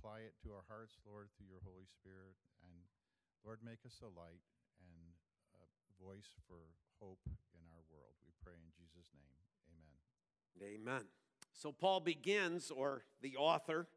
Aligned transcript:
apply 0.00 0.20
it 0.20 0.32
to 0.42 0.48
our 0.48 0.64
hearts, 0.66 0.96
Lord, 1.04 1.28
through 1.36 1.48
your 1.50 1.60
Holy 1.62 1.84
Spirit. 1.84 2.32
And 2.64 2.72
Lord, 3.44 3.58
make 3.62 3.84
us 3.84 4.00
a 4.00 4.08
light 4.18 4.40
and 4.80 5.12
a 5.60 6.04
voice 6.04 6.40
for 6.48 6.56
hope 7.00 7.20
in 7.26 7.60
our 7.68 7.84
world. 7.92 8.16
We 8.24 8.32
pray 8.42 8.54
in 8.54 8.72
Jesus' 8.72 9.12
name. 9.12 9.36
Amen. 10.56 10.96
Amen. 10.96 11.04
So 11.52 11.70
Paul 11.70 12.00
begins, 12.00 12.70
or 12.70 13.04
the 13.20 13.36
author 13.36 13.88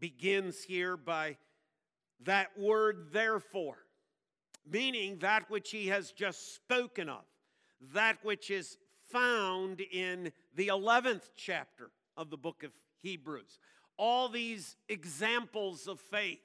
begins 0.00 0.62
here 0.62 0.96
by 0.96 1.36
that 2.24 2.58
word 2.58 3.08
therefore, 3.12 3.84
meaning 4.66 5.18
that 5.18 5.50
which 5.50 5.70
he 5.70 5.88
has 5.88 6.10
just 6.12 6.54
spoken 6.54 7.10
of, 7.10 7.24
that 7.92 8.16
which 8.22 8.50
is 8.50 8.78
found 9.12 9.82
in 9.92 10.32
the 10.54 10.68
11th 10.68 11.28
chapter 11.36 11.90
of 12.16 12.30
the 12.30 12.38
book 12.38 12.62
of 12.62 12.70
Hebrews. 13.02 13.58
All 13.98 14.28
these 14.28 14.76
examples 14.88 15.86
of 15.86 16.00
faith 16.00 16.40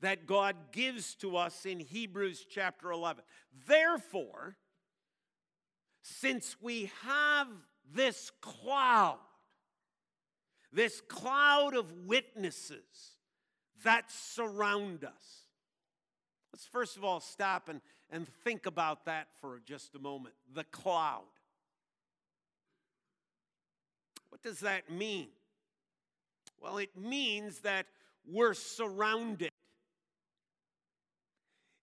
that 0.00 0.26
God 0.26 0.56
gives 0.72 1.14
to 1.16 1.36
us 1.36 1.66
in 1.66 1.80
Hebrews 1.80 2.46
chapter 2.48 2.90
11. 2.90 3.22
Therefore, 3.66 4.56
since 6.02 6.56
we 6.60 6.90
have 7.04 7.48
this 7.92 8.30
cloud, 8.40 9.18
this 10.72 11.00
cloud 11.00 11.74
of 11.74 11.92
witnesses 12.06 13.16
that 13.84 14.10
surround 14.10 15.04
us, 15.04 15.42
let's 16.52 16.66
first 16.66 16.96
of 16.96 17.04
all 17.04 17.20
stop 17.20 17.68
and, 17.68 17.80
and 18.10 18.26
think 18.44 18.66
about 18.66 19.04
that 19.06 19.28
for 19.40 19.60
just 19.64 19.94
a 19.94 19.98
moment. 19.98 20.34
The 20.54 20.64
cloud. 20.64 21.24
What 24.28 24.42
does 24.42 24.60
that 24.60 24.90
mean? 24.90 25.28
Well, 26.60 26.78
it 26.78 26.96
means 26.96 27.60
that 27.60 27.86
we're 28.26 28.54
surrounded. 28.54 29.50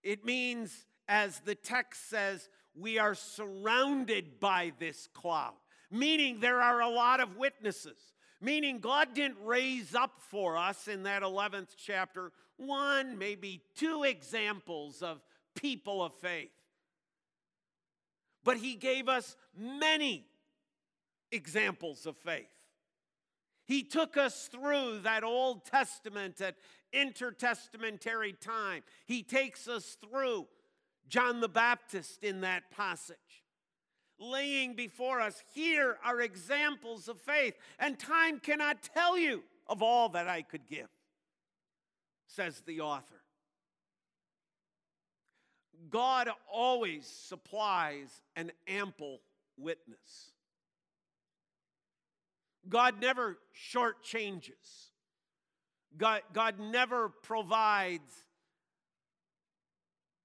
It 0.03 0.25
means, 0.25 0.85
as 1.07 1.39
the 1.39 1.55
text 1.55 2.09
says, 2.09 2.49
we 2.75 2.99
are 2.99 3.15
surrounded 3.15 4.39
by 4.39 4.73
this 4.79 5.07
cloud, 5.13 5.53
meaning 5.89 6.39
there 6.39 6.61
are 6.61 6.81
a 6.81 6.89
lot 6.89 7.19
of 7.19 7.37
witnesses. 7.37 7.97
Meaning, 8.41 8.79
God 8.79 9.13
didn't 9.13 9.37
raise 9.43 9.95
up 9.95 10.19
for 10.19 10.57
us 10.57 10.89
in 10.89 11.03
that 11.03 11.23
11th 11.23 11.69
chapter 11.77 12.31
one, 12.57 13.17
maybe 13.17 13.61
two 13.75 14.03
examples 14.03 15.01
of 15.01 15.21
people 15.55 16.03
of 16.03 16.13
faith. 16.15 16.51
But 18.43 18.57
He 18.57 18.75
gave 18.75 19.07
us 19.09 19.35
many 19.57 20.27
examples 21.31 22.05
of 22.05 22.17
faith. 22.17 22.54
He 23.65 23.83
took 23.83 24.15
us 24.15 24.47
through 24.51 24.99
that 24.99 25.23
Old 25.23 25.65
Testament 25.65 26.39
at 26.39 26.55
intertestamentary 26.93 28.39
time. 28.39 28.83
He 29.05 29.23
takes 29.23 29.67
us 29.67 29.97
through 29.99 30.47
John 31.07 31.41
the 31.41 31.49
Baptist 31.49 32.23
in 32.23 32.41
that 32.41 32.71
passage. 32.71 33.17
Laying 34.19 34.75
before 34.75 35.19
us, 35.19 35.43
here 35.53 35.97
are 36.03 36.21
examples 36.21 37.07
of 37.07 37.19
faith, 37.19 37.55
and 37.79 37.99
time 37.99 38.39
cannot 38.39 38.81
tell 38.81 39.17
you 39.17 39.43
of 39.67 39.81
all 39.81 40.09
that 40.09 40.27
I 40.27 40.41
could 40.41 40.67
give, 40.67 40.87
says 42.27 42.61
the 42.65 42.81
author. 42.81 43.21
God 45.89 46.29
always 46.51 47.05
supplies 47.05 48.21
an 48.35 48.51
ample 48.67 49.19
witness. 49.57 50.31
God 52.67 53.01
never 53.01 53.37
shortchanges. 53.53 54.91
God, 55.97 56.21
God 56.33 56.59
never 56.59 57.09
provides 57.09 58.11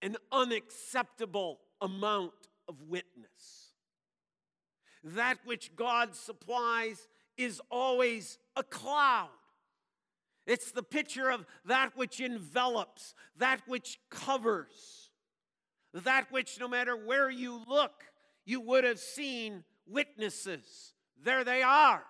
an 0.02 0.16
unacceptable 0.32 1.60
amount 1.80 2.32
of 2.68 2.82
witness. 2.88 3.74
That 5.04 5.38
which 5.44 5.74
God 5.76 6.14
supplies 6.14 7.08
is 7.36 7.60
always 7.70 8.38
a 8.56 8.62
cloud. 8.62 9.28
It's 10.46 10.72
the 10.72 10.82
picture 10.82 11.30
of 11.30 11.46
that 11.66 11.96
which 11.96 12.20
envelops, 12.20 13.14
that 13.36 13.60
which 13.66 13.98
covers, 14.10 15.10
that 15.92 16.26
which, 16.30 16.58
no 16.58 16.68
matter 16.68 16.96
where 16.96 17.30
you 17.30 17.62
look, 17.68 18.04
you 18.44 18.60
would 18.60 18.84
have 18.84 18.98
seen 18.98 19.64
witnesses. 19.86 20.94
There 21.22 21.44
they 21.44 21.62
are. 21.62 22.02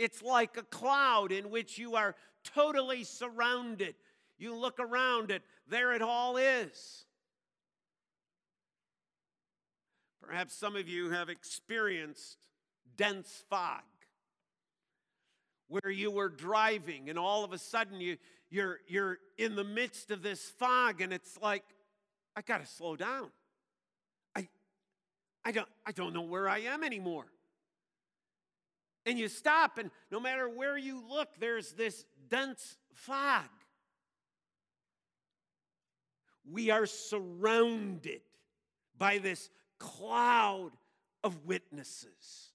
It's 0.00 0.22
like 0.22 0.56
a 0.56 0.62
cloud 0.62 1.30
in 1.30 1.50
which 1.50 1.76
you 1.76 1.94
are 1.94 2.16
totally 2.42 3.04
surrounded. 3.04 3.94
You 4.38 4.56
look 4.56 4.80
around 4.80 5.30
it, 5.30 5.42
there 5.68 5.92
it 5.92 6.00
all 6.00 6.38
is. 6.38 7.04
Perhaps 10.22 10.54
some 10.54 10.74
of 10.74 10.88
you 10.88 11.10
have 11.10 11.28
experienced 11.28 12.38
dense 12.96 13.44
fog 13.50 13.82
where 15.68 15.92
you 15.92 16.10
were 16.10 16.30
driving 16.30 17.10
and 17.10 17.18
all 17.18 17.44
of 17.44 17.52
a 17.52 17.58
sudden 17.58 18.00
you, 18.00 18.16
you're, 18.48 18.78
you're 18.88 19.18
in 19.36 19.54
the 19.54 19.64
midst 19.64 20.10
of 20.10 20.22
this 20.22 20.48
fog 20.58 21.02
and 21.02 21.12
it's 21.12 21.36
like, 21.42 21.64
I 22.34 22.40
got 22.40 22.64
to 22.64 22.66
slow 22.66 22.96
down. 22.96 23.28
I, 24.34 24.48
I, 25.44 25.52
don't, 25.52 25.68
I 25.84 25.92
don't 25.92 26.14
know 26.14 26.22
where 26.22 26.48
I 26.48 26.60
am 26.60 26.84
anymore. 26.84 27.26
And 29.06 29.18
you 29.18 29.28
stop, 29.28 29.78
and 29.78 29.90
no 30.10 30.20
matter 30.20 30.48
where 30.48 30.76
you 30.76 31.02
look, 31.08 31.28
there's 31.38 31.72
this 31.72 32.04
dense 32.28 32.76
fog. 32.92 33.48
We 36.50 36.70
are 36.70 36.86
surrounded 36.86 38.20
by 38.98 39.18
this 39.18 39.50
cloud 39.78 40.72
of 41.24 41.46
witnesses 41.46 42.52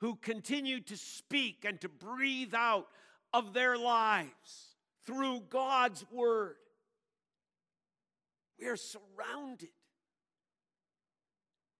who 0.00 0.16
continue 0.16 0.80
to 0.80 0.96
speak 0.96 1.64
and 1.66 1.80
to 1.80 1.88
breathe 1.88 2.54
out 2.54 2.86
of 3.32 3.54
their 3.54 3.78
lives 3.78 4.76
through 5.06 5.40
God's 5.48 6.04
word. 6.12 6.56
We 8.60 8.66
are 8.66 8.76
surrounded. 8.76 9.70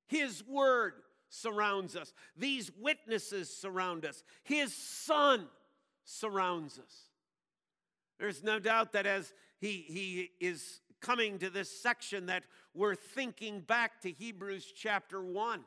His 0.06 0.42
word 0.46 0.94
surrounds 1.40 1.96
us. 1.96 2.12
These 2.36 2.70
witnesses 2.80 3.54
surround 3.54 4.04
us. 4.04 4.22
His 4.42 4.74
Son 4.74 5.46
surrounds 6.04 6.78
us. 6.78 6.94
There's 8.18 8.42
no 8.42 8.58
doubt 8.58 8.92
that 8.92 9.06
as 9.06 9.32
he, 9.58 9.84
he 9.88 10.30
is 10.40 10.80
coming 11.00 11.38
to 11.38 11.50
this 11.50 11.70
section 11.70 12.26
that 12.26 12.44
we're 12.74 12.94
thinking 12.94 13.60
back 13.60 14.00
to 14.02 14.10
Hebrews 14.10 14.72
chapter 14.74 15.22
1. 15.22 15.64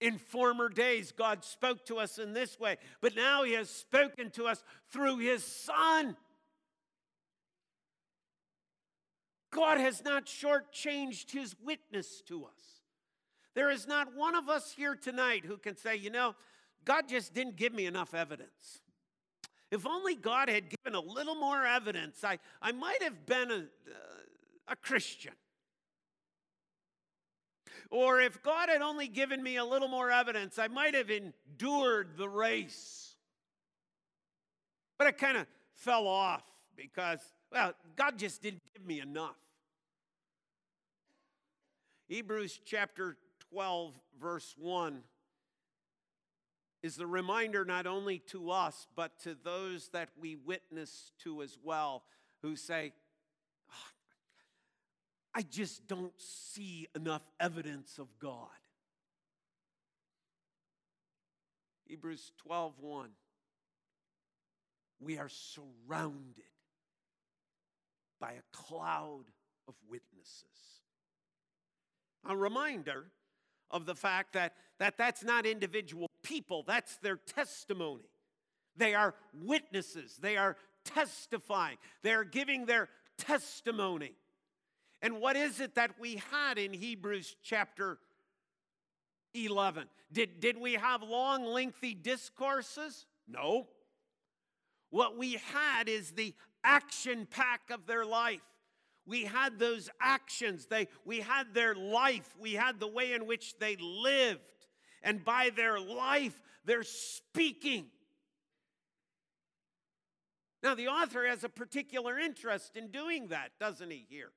In 0.00 0.18
former 0.18 0.68
days, 0.68 1.12
God 1.12 1.44
spoke 1.44 1.84
to 1.86 1.98
us 1.98 2.18
in 2.18 2.32
this 2.32 2.60
way, 2.60 2.76
but 3.00 3.16
now 3.16 3.42
He 3.42 3.54
has 3.54 3.68
spoken 3.68 4.30
to 4.30 4.46
us 4.46 4.62
through 4.92 5.18
His 5.18 5.44
Son. 5.44 6.16
God 9.50 9.78
has 9.78 10.04
not 10.04 10.26
shortchanged 10.26 11.32
His 11.32 11.56
witness 11.64 12.22
to 12.28 12.44
us. 12.44 12.77
There 13.58 13.72
is 13.72 13.88
not 13.88 14.14
one 14.14 14.36
of 14.36 14.48
us 14.48 14.72
here 14.76 14.94
tonight 14.94 15.44
who 15.44 15.56
can 15.56 15.76
say, 15.76 15.96
you 15.96 16.10
know, 16.10 16.36
God 16.84 17.08
just 17.08 17.34
didn't 17.34 17.56
give 17.56 17.74
me 17.74 17.86
enough 17.86 18.14
evidence. 18.14 18.82
If 19.72 19.84
only 19.84 20.14
God 20.14 20.48
had 20.48 20.66
given 20.70 20.94
a 20.94 21.00
little 21.00 21.34
more 21.34 21.66
evidence, 21.66 22.22
I, 22.22 22.38
I 22.62 22.70
might 22.70 23.02
have 23.02 23.26
been 23.26 23.50
a, 23.50 23.64
a 24.68 24.76
Christian. 24.76 25.32
Or 27.90 28.20
if 28.20 28.40
God 28.44 28.68
had 28.68 28.80
only 28.80 29.08
given 29.08 29.42
me 29.42 29.56
a 29.56 29.64
little 29.64 29.88
more 29.88 30.08
evidence, 30.08 30.56
I 30.56 30.68
might 30.68 30.94
have 30.94 31.10
endured 31.10 32.10
the 32.16 32.28
race. 32.28 33.16
But 34.98 35.08
it 35.08 35.18
kind 35.18 35.36
of 35.36 35.48
fell 35.74 36.06
off 36.06 36.44
because, 36.76 37.18
well, 37.50 37.72
God 37.96 38.20
just 38.20 38.40
didn't 38.40 38.62
give 38.72 38.86
me 38.86 39.00
enough. 39.00 39.34
Hebrews 42.06 42.60
chapter 42.64 43.16
12, 43.50 43.94
verse 44.20 44.54
1, 44.58 45.02
is 46.82 46.96
the 46.96 47.06
reminder 47.06 47.64
not 47.64 47.86
only 47.86 48.18
to 48.18 48.50
us, 48.50 48.86
but 48.94 49.18
to 49.20 49.36
those 49.42 49.88
that 49.88 50.10
we 50.20 50.36
witness 50.36 51.12
to 51.24 51.42
as 51.42 51.58
well, 51.62 52.04
who 52.42 52.54
say, 52.54 52.92
oh, 53.70 53.90
I 55.34 55.42
just 55.42 55.86
don't 55.88 56.12
see 56.18 56.86
enough 56.94 57.26
evidence 57.40 57.98
of 57.98 58.06
God. 58.18 58.48
Hebrews 61.86 62.32
12, 62.38 62.74
1. 62.80 63.08
We 65.00 65.18
are 65.18 65.28
surrounded 65.28 66.44
by 68.20 68.32
a 68.32 68.56
cloud 68.56 69.24
of 69.66 69.74
witnesses. 69.88 70.44
A 72.28 72.36
reminder 72.36 73.06
of 73.70 73.86
the 73.86 73.94
fact 73.94 74.32
that, 74.32 74.54
that 74.78 74.96
that's 74.96 75.22
not 75.22 75.46
individual 75.46 76.08
people, 76.22 76.64
that's 76.66 76.96
their 76.96 77.16
testimony. 77.16 78.08
They 78.76 78.94
are 78.94 79.14
witnesses. 79.34 80.16
They 80.20 80.36
are 80.36 80.56
testifying. 80.84 81.76
They 82.02 82.12
are 82.12 82.24
giving 82.24 82.66
their 82.66 82.88
testimony. 83.18 84.12
And 85.02 85.20
what 85.20 85.36
is 85.36 85.60
it 85.60 85.74
that 85.74 85.92
we 86.00 86.22
had 86.30 86.58
in 86.58 86.72
Hebrews 86.72 87.36
chapter 87.42 87.98
11? 89.34 89.88
Did, 90.12 90.40
did 90.40 90.58
we 90.58 90.74
have 90.74 91.02
long, 91.02 91.44
lengthy 91.44 91.94
discourses? 91.94 93.06
No. 93.26 93.68
What 94.90 95.18
we 95.18 95.40
had 95.52 95.88
is 95.88 96.12
the 96.12 96.34
action 96.64 97.26
pack 97.30 97.62
of 97.70 97.86
their 97.86 98.04
life. 98.04 98.40
We 99.08 99.24
had 99.24 99.58
those 99.58 99.88
actions. 100.00 100.66
They, 100.66 100.88
we 101.04 101.20
had 101.20 101.54
their 101.54 101.74
life. 101.74 102.36
We 102.38 102.52
had 102.52 102.78
the 102.78 102.86
way 102.86 103.14
in 103.14 103.26
which 103.26 103.58
they 103.58 103.76
lived. 103.76 104.40
And 105.02 105.24
by 105.24 105.50
their 105.56 105.80
life, 105.80 106.38
they're 106.64 106.82
speaking. 106.82 107.86
Now, 110.62 110.74
the 110.74 110.88
author 110.88 111.26
has 111.26 111.42
a 111.42 111.48
particular 111.48 112.18
interest 112.18 112.76
in 112.76 112.88
doing 112.88 113.28
that, 113.28 113.52
doesn't 113.58 113.90
he, 113.90 114.04
here? 114.10 114.32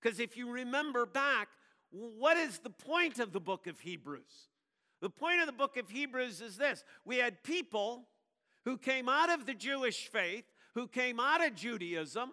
Because 0.00 0.18
if 0.18 0.36
you 0.36 0.50
remember 0.50 1.06
back, 1.06 1.48
what 1.90 2.36
is 2.36 2.58
the 2.58 2.70
point 2.70 3.18
of 3.18 3.32
the 3.32 3.40
book 3.40 3.66
of 3.66 3.78
Hebrews? 3.80 4.48
The 5.00 5.10
point 5.10 5.40
of 5.40 5.46
the 5.46 5.52
book 5.52 5.76
of 5.76 5.90
Hebrews 5.90 6.40
is 6.40 6.56
this 6.56 6.84
we 7.04 7.18
had 7.18 7.42
people 7.42 8.08
who 8.64 8.76
came 8.76 9.08
out 9.08 9.30
of 9.30 9.46
the 9.46 9.54
Jewish 9.54 10.08
faith, 10.08 10.44
who 10.74 10.88
came 10.88 11.20
out 11.20 11.44
of 11.44 11.54
Judaism. 11.54 12.32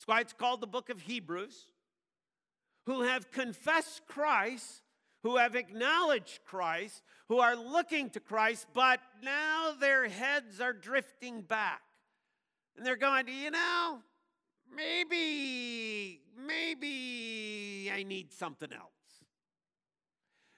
That's 0.00 0.08
why 0.08 0.20
it's 0.20 0.32
called 0.32 0.62
the 0.62 0.66
book 0.66 0.88
of 0.88 1.02
Hebrews, 1.02 1.66
who 2.86 3.02
have 3.02 3.30
confessed 3.30 4.00
Christ, 4.06 4.80
who 5.22 5.36
have 5.36 5.54
acknowledged 5.54 6.40
Christ, 6.46 7.02
who 7.28 7.38
are 7.38 7.54
looking 7.54 8.08
to 8.10 8.20
Christ, 8.20 8.66
but 8.72 8.98
now 9.22 9.72
their 9.78 10.08
heads 10.08 10.58
are 10.58 10.72
drifting 10.72 11.42
back. 11.42 11.82
And 12.78 12.86
they're 12.86 12.96
going, 12.96 13.28
you 13.28 13.50
know, 13.50 13.98
maybe, 14.74 16.22
maybe 16.46 17.92
I 17.94 18.02
need 18.02 18.32
something 18.32 18.72
else. 18.72 18.88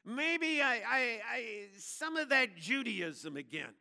Maybe 0.07 0.63
I, 0.63 0.75
I, 0.89 1.21
I 1.29 1.65
some 1.79 2.17
of 2.17 2.29
that 2.29 2.57
Judaism 2.57 3.37
again. 3.37 3.75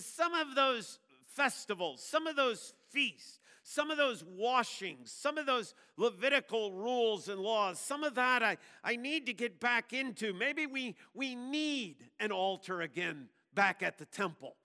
Some 0.00 0.34
of 0.34 0.56
those 0.56 0.98
festivals, 1.26 2.02
some 2.02 2.26
of 2.26 2.34
those 2.34 2.74
feasts, 2.90 3.38
some 3.66 3.90
of 3.90 3.96
those 3.96 4.22
washings, 4.22 5.10
some 5.10 5.38
of 5.38 5.46
those 5.46 5.74
Levitical 5.96 6.72
rules 6.72 7.28
and 7.28 7.40
laws, 7.40 7.78
some 7.78 8.04
of 8.04 8.14
that 8.16 8.42
I, 8.42 8.58
I 8.82 8.96
need 8.96 9.26
to 9.26 9.32
get 9.32 9.58
back 9.58 9.92
into. 9.92 10.34
Maybe 10.34 10.66
we, 10.66 10.96
we 11.14 11.34
need 11.34 11.96
an 12.20 12.30
altar 12.30 12.82
again 12.82 13.28
back 13.54 13.82
at 13.82 13.96
the 13.96 14.04
temple. 14.04 14.56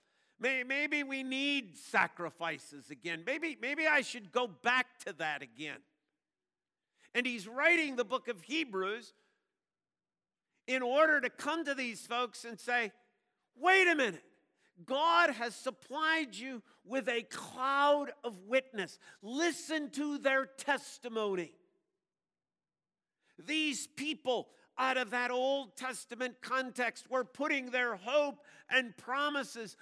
Maybe 0.41 1.03
we 1.03 1.23
need 1.23 1.77
sacrifices 1.77 2.89
again. 2.89 3.23
Maybe, 3.25 3.57
maybe 3.61 3.87
I 3.87 4.01
should 4.01 4.31
go 4.31 4.47
back 4.47 4.87
to 5.05 5.13
that 5.13 5.41
again. 5.41 5.79
And 7.13 7.25
he's 7.25 7.47
writing 7.47 7.95
the 7.95 8.05
book 8.05 8.27
of 8.27 8.41
Hebrews 8.41 9.13
in 10.67 10.81
order 10.81 11.19
to 11.21 11.29
come 11.29 11.65
to 11.65 11.73
these 11.73 12.05
folks 12.05 12.45
and 12.45 12.59
say, 12.59 12.91
wait 13.59 13.87
a 13.87 13.95
minute. 13.95 14.23
God 14.85 15.31
has 15.31 15.55
supplied 15.55 16.35
you 16.35 16.61
with 16.85 17.09
a 17.09 17.23
cloud 17.23 18.11
of 18.23 18.37
witness. 18.47 18.97
Listen 19.21 19.89
to 19.91 20.17
their 20.17 20.45
testimony. 20.45 21.51
These 23.37 23.87
people 23.87 24.49
out 24.77 24.97
of 24.97 25.11
that 25.11 25.31
Old 25.31 25.75
Testament 25.75 26.35
context 26.41 27.09
were 27.09 27.25
putting 27.25 27.71
their 27.71 27.95
hope 27.95 28.45
and 28.69 28.95
promises 28.95 29.75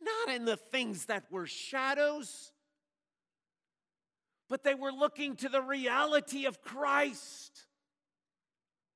not 0.00 0.34
in 0.34 0.44
the 0.44 0.56
things 0.56 1.06
that 1.06 1.24
were 1.30 1.46
shadows, 1.46 2.52
but 4.48 4.62
they 4.62 4.74
were 4.74 4.92
looking 4.92 5.36
to 5.36 5.48
the 5.48 5.60
reality 5.60 6.46
of 6.46 6.62
Christ. 6.62 7.66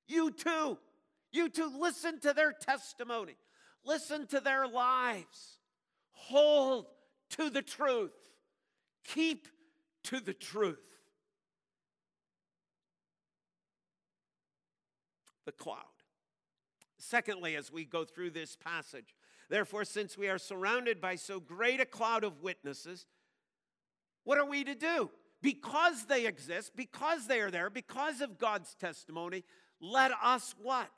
You 0.08 0.30
too, 0.30 0.78
you 1.32 1.48
too, 1.48 1.70
listen 1.78 2.20
to 2.20 2.32
their 2.32 2.52
testimony. 2.52 3.36
Listen 3.84 4.26
to 4.28 4.40
their 4.40 4.66
lives. 4.66 5.58
Hold 6.12 6.86
to 7.30 7.50
the 7.50 7.62
truth. 7.62 8.12
Keep 9.04 9.48
to 10.04 10.20
the 10.20 10.34
truth. 10.34 10.78
The 15.44 15.52
cloud. 15.52 15.78
Secondly, 16.98 17.56
as 17.56 17.72
we 17.72 17.84
go 17.84 18.04
through 18.04 18.30
this 18.30 18.56
passage, 18.56 19.16
therefore, 19.50 19.84
since 19.84 20.16
we 20.16 20.28
are 20.28 20.38
surrounded 20.38 21.00
by 21.00 21.16
so 21.16 21.40
great 21.40 21.80
a 21.80 21.84
cloud 21.84 22.22
of 22.22 22.42
witnesses, 22.42 23.06
what 24.24 24.38
are 24.38 24.46
we 24.46 24.62
to 24.62 24.76
do? 24.76 25.10
Because 25.42 26.06
they 26.06 26.26
exist, 26.26 26.72
because 26.76 27.26
they 27.26 27.40
are 27.40 27.50
there, 27.50 27.68
because 27.68 28.20
of 28.20 28.38
God's 28.38 28.76
testimony, 28.76 29.42
let 29.80 30.12
us 30.22 30.54
what? 30.62 30.88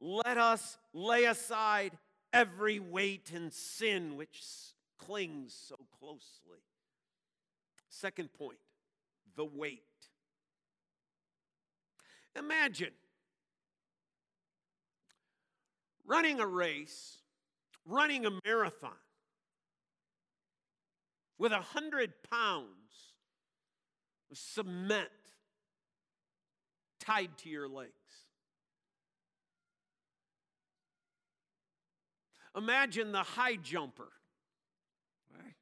Let 0.00 0.38
us 0.38 0.76
lay 0.92 1.24
aside 1.24 1.92
every 2.32 2.78
weight 2.80 3.30
and 3.34 3.52
sin 3.52 4.16
which 4.16 4.42
clings 4.98 5.54
so 5.68 5.76
closely. 5.98 6.62
Second 7.88 8.32
point 8.32 8.58
the 9.36 9.44
weight. 9.44 9.80
Imagine 12.36 12.92
running 16.06 16.40
a 16.40 16.46
race, 16.46 17.18
running 17.86 18.26
a 18.26 18.30
marathon 18.44 18.90
with 21.38 21.52
a 21.52 21.60
hundred 21.60 22.12
pounds 22.30 23.14
of 24.30 24.38
cement 24.38 25.08
tied 27.00 27.36
to 27.38 27.48
your 27.48 27.68
legs. 27.68 27.92
Imagine 32.56 33.12
the 33.12 33.22
high 33.22 33.56
jumper. 33.56 34.08
Right? 35.34 35.54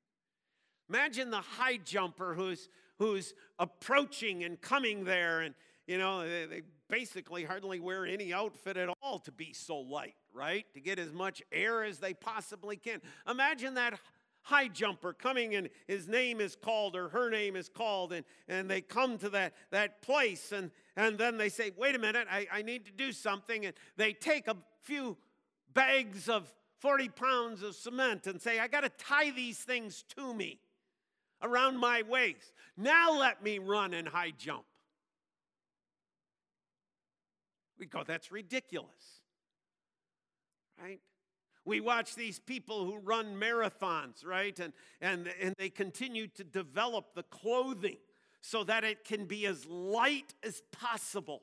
Imagine 0.89 1.31
the 1.31 1.41
high 1.41 1.79
jumper 1.79 2.35
who's, 2.35 2.69
who's 2.99 3.35
approaching 3.59 4.45
and 4.45 4.61
coming 4.61 5.05
there, 5.05 5.41
and 5.41 5.55
you 5.87 5.99
know, 5.99 6.23
they, 6.23 6.47
they 6.47 6.63
basically 6.89 7.45
hardly 7.45 7.81
wear 7.81 8.07
any 8.07 8.33
outfit 8.33 8.77
at 8.77 8.89
all 9.03 9.19
to 9.21 9.33
be 9.33 9.53
so 9.53 9.79
light, 9.79 10.15
right? 10.33 10.67
To 10.75 10.81
get 10.81 10.99
as 10.99 11.13
much 11.13 11.43
air 11.51 11.83
as 11.83 11.99
they 11.99 12.15
possibly 12.15 12.77
can. 12.77 13.01
Imagine 13.29 13.75
that 13.75 13.99
high 14.43 14.69
jumper 14.69 15.13
coming 15.13 15.55
and 15.55 15.69
his 15.87 16.09
name 16.09 16.41
is 16.41 16.57
called 16.57 16.97
or 16.97 17.09
her 17.09 17.31
name 17.31 17.57
is 17.57 17.69
called 17.69 18.13
and, 18.13 18.25
and 18.49 18.69
they 18.69 18.81
come 18.81 19.17
to 19.19 19.29
that, 19.31 19.55
that 19.71 20.03
place 20.03 20.53
and, 20.53 20.71
and 20.97 21.17
then 21.17 21.37
they 21.37 21.49
say 21.49 21.71
wait 21.77 21.95
a 21.95 21.99
minute 21.99 22.27
I, 22.31 22.47
I 22.53 22.63
need 22.63 22.85
to 22.87 22.93
do 22.93 23.13
something 23.13 23.65
and 23.67 23.75
they 23.97 24.13
take 24.13 24.49
a 24.49 24.57
few 24.83 25.17
bags 25.73 26.29
of 26.29 26.53
40 26.83 27.11
pounds 27.11 27.63
of 27.63 27.77
cement 27.77 28.27
and 28.27 28.43
say, 28.43 28.59
I 28.59 28.67
got 28.67 28.81
to 28.81 28.89
tie 28.89 29.31
these 29.31 29.59
things 29.59 30.03
to 30.17 30.35
me 30.35 30.59
around 31.41 31.79
my 31.79 32.03
waist. 32.03 32.53
Now 32.77 33.21
let 33.21 33.41
me 33.41 33.61
run 33.61 33.95
and 33.95 34.09
high 34.09 34.33
jump. 34.37 34.65
We 37.79 37.87
go, 37.87 38.03
that's 38.05 38.33
ridiculous. 38.33 39.21
Right? 40.83 40.99
We 41.65 41.79
watch 41.79 42.17
these 42.17 42.41
people 42.41 42.85
who 42.85 42.99
run 42.99 43.37
marathons, 43.37 44.27
right? 44.27 44.59
And, 44.59 44.73
and, 45.01 45.29
and 45.41 45.55
they 45.57 45.71
continue 45.71 46.27
to 46.35 46.43
develop 46.43 47.15
the 47.15 47.23
clothing 47.23 47.99
so 48.41 48.65
that 48.65 48.83
it 48.83 49.05
can 49.05 49.27
be 49.27 49.47
as 49.47 49.65
light 49.67 50.35
as 50.43 50.63
possible. 50.73 51.43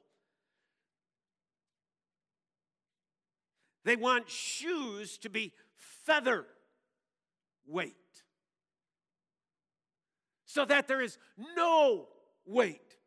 They 3.89 3.95
want 3.95 4.29
shoes 4.29 5.17
to 5.17 5.31
be 5.31 5.51
feather 6.05 6.45
weight 7.65 7.95
so 10.45 10.63
that 10.63 10.87
there 10.87 11.01
is 11.01 11.17
no 11.55 12.07
weight 12.45 12.97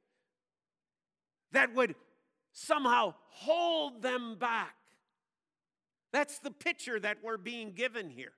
that 1.52 1.72
would 1.76 1.94
somehow 2.52 3.14
hold 3.28 4.02
them 4.02 4.34
back. 4.40 4.74
That's 6.12 6.40
the 6.40 6.50
picture 6.50 6.98
that 6.98 7.18
we're 7.22 7.38
being 7.38 7.74
given 7.74 8.10
here. 8.10 8.32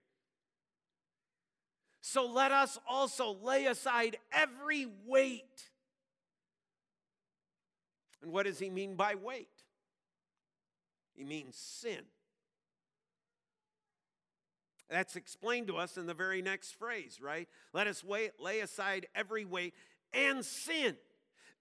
So 2.03 2.27
let 2.27 2.53
us 2.53 2.79
also 2.87 3.39
lay 3.43 3.65
aside 3.65 4.19
every 4.31 4.87
weight. 5.07 5.71
And 8.21 8.31
what 8.31 8.45
does 8.45 8.59
he 8.59 8.69
mean 8.69 8.97
by 8.97 9.15
weight? 9.15 9.49
He 11.15 11.25
means 11.25 11.57
sin. 11.57 12.03
That's 14.91 15.17
explained 15.17 15.69
to 15.69 15.77
us 15.77 15.97
in 15.97 16.07
the 16.07 16.15
very 16.15 16.43
next 16.43 16.73
phrase, 16.73 17.19
right? 17.21 17.49
Let 17.73 17.87
us 17.87 18.05
wait, 18.05 18.33
lay 18.39 18.61
aside 18.61 19.07
every 19.15 19.45
weight 19.45 19.75
and 20.13 20.45
sin. 20.45 20.97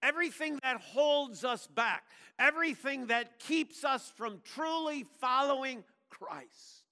Everything 0.02 0.58
that 0.62 0.80
holds 0.80 1.44
us 1.44 1.66
back, 1.66 2.04
everything 2.38 3.06
that 3.06 3.38
keeps 3.38 3.84
us 3.84 4.12
from 4.16 4.40
truly 4.54 5.04
following 5.20 5.82
Christ. 6.10 6.84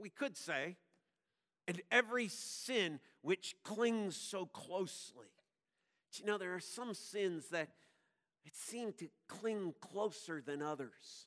We 0.00 0.10
could 0.10 0.36
say, 0.36 0.76
and 1.68 1.82
every 1.90 2.28
sin 2.28 3.00
which 3.22 3.54
clings 3.64 4.16
so 4.16 4.46
closely. 4.46 5.26
You 6.14 6.26
know, 6.26 6.38
there 6.38 6.54
are 6.54 6.60
some 6.60 6.94
sins 6.94 7.48
that 7.50 7.68
it 8.50 8.56
seem 8.56 8.92
to 8.94 9.08
cling 9.28 9.74
closer 9.80 10.42
than 10.44 10.60
others. 10.60 11.26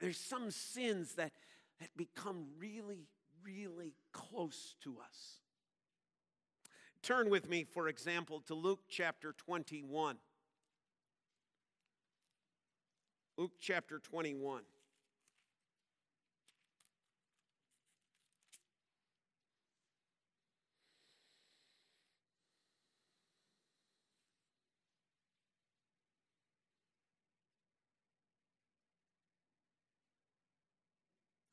There's 0.00 0.18
some 0.18 0.50
sins 0.50 1.14
that, 1.14 1.32
that 1.80 1.96
become 1.96 2.46
really, 2.58 3.06
really 3.42 3.94
close 4.12 4.74
to 4.82 4.96
us. 5.00 5.40
Turn 7.02 7.30
with 7.30 7.48
me, 7.48 7.64
for 7.64 7.88
example, 7.88 8.40
to 8.46 8.54
Luke 8.54 8.80
chapter 8.88 9.32
21. 9.32 10.16
Luke 13.38 13.52
chapter 13.60 13.98
21. 13.98 14.62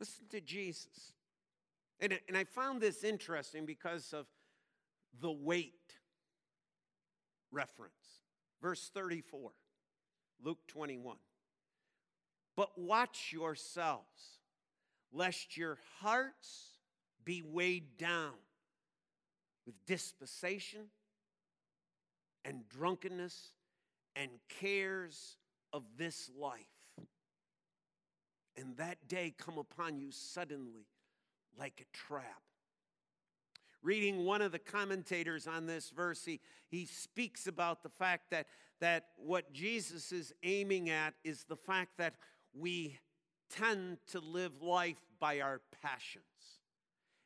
Listen 0.01 0.25
to 0.31 0.41
Jesus. 0.41 1.13
And, 1.99 2.17
and 2.27 2.35
I 2.35 2.43
found 2.43 2.81
this 2.81 3.03
interesting 3.03 3.67
because 3.67 4.13
of 4.13 4.25
the 5.21 5.31
weight 5.31 5.93
reference. 7.51 7.93
Verse 8.63 8.89
34, 8.95 9.51
Luke 10.43 10.57
21. 10.67 11.17
But 12.55 12.69
watch 12.79 13.29
yourselves, 13.31 14.39
lest 15.13 15.55
your 15.55 15.77
hearts 15.99 16.79
be 17.23 17.43
weighed 17.45 17.99
down 17.99 18.33
with 19.67 19.75
dissipation 19.85 20.87
and 22.43 22.67
drunkenness 22.69 23.51
and 24.15 24.31
cares 24.49 25.35
of 25.71 25.83
this 25.95 26.31
life 26.35 26.80
and 28.57 28.75
that 28.77 29.07
day 29.07 29.33
come 29.37 29.57
upon 29.57 29.97
you 29.97 30.11
suddenly 30.11 30.87
like 31.57 31.81
a 31.81 31.97
trap. 31.97 32.41
Reading 33.83 34.25
one 34.25 34.41
of 34.41 34.51
the 34.51 34.59
commentators 34.59 35.47
on 35.47 35.65
this 35.65 35.89
verse, 35.89 36.23
he, 36.23 36.39
he 36.67 36.85
speaks 36.85 37.47
about 37.47 37.81
the 37.81 37.89
fact 37.89 38.29
that, 38.29 38.45
that 38.79 39.05
what 39.17 39.51
Jesus 39.53 40.11
is 40.11 40.33
aiming 40.43 40.89
at 40.89 41.13
is 41.23 41.45
the 41.45 41.55
fact 41.55 41.97
that 41.97 42.13
we 42.53 42.99
tend 43.49 43.97
to 44.11 44.19
live 44.19 44.61
life 44.61 45.01
by 45.19 45.39
our 45.39 45.61
passions, 45.81 46.23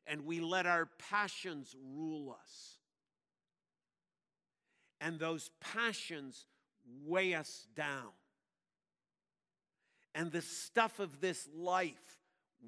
and 0.08 0.25
we 0.25 0.39
let 0.39 0.65
our 0.65 0.89
passions 1.10 1.75
rule 1.96 2.36
us. 2.39 2.79
And 5.01 5.20
those 5.20 5.51
passions 5.60 6.46
weigh 7.03 7.34
us 7.34 7.67
down 7.75 8.12
and 10.15 10.31
the 10.31 10.41
stuff 10.41 11.00
of 11.00 11.19
this 11.19 11.48
life 11.53 12.17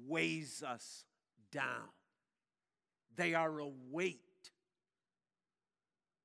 weighs 0.06 0.62
us 0.62 1.04
down. 1.50 1.88
They 3.16 3.34
are 3.34 3.58
a 3.58 3.70
weight 3.90 4.20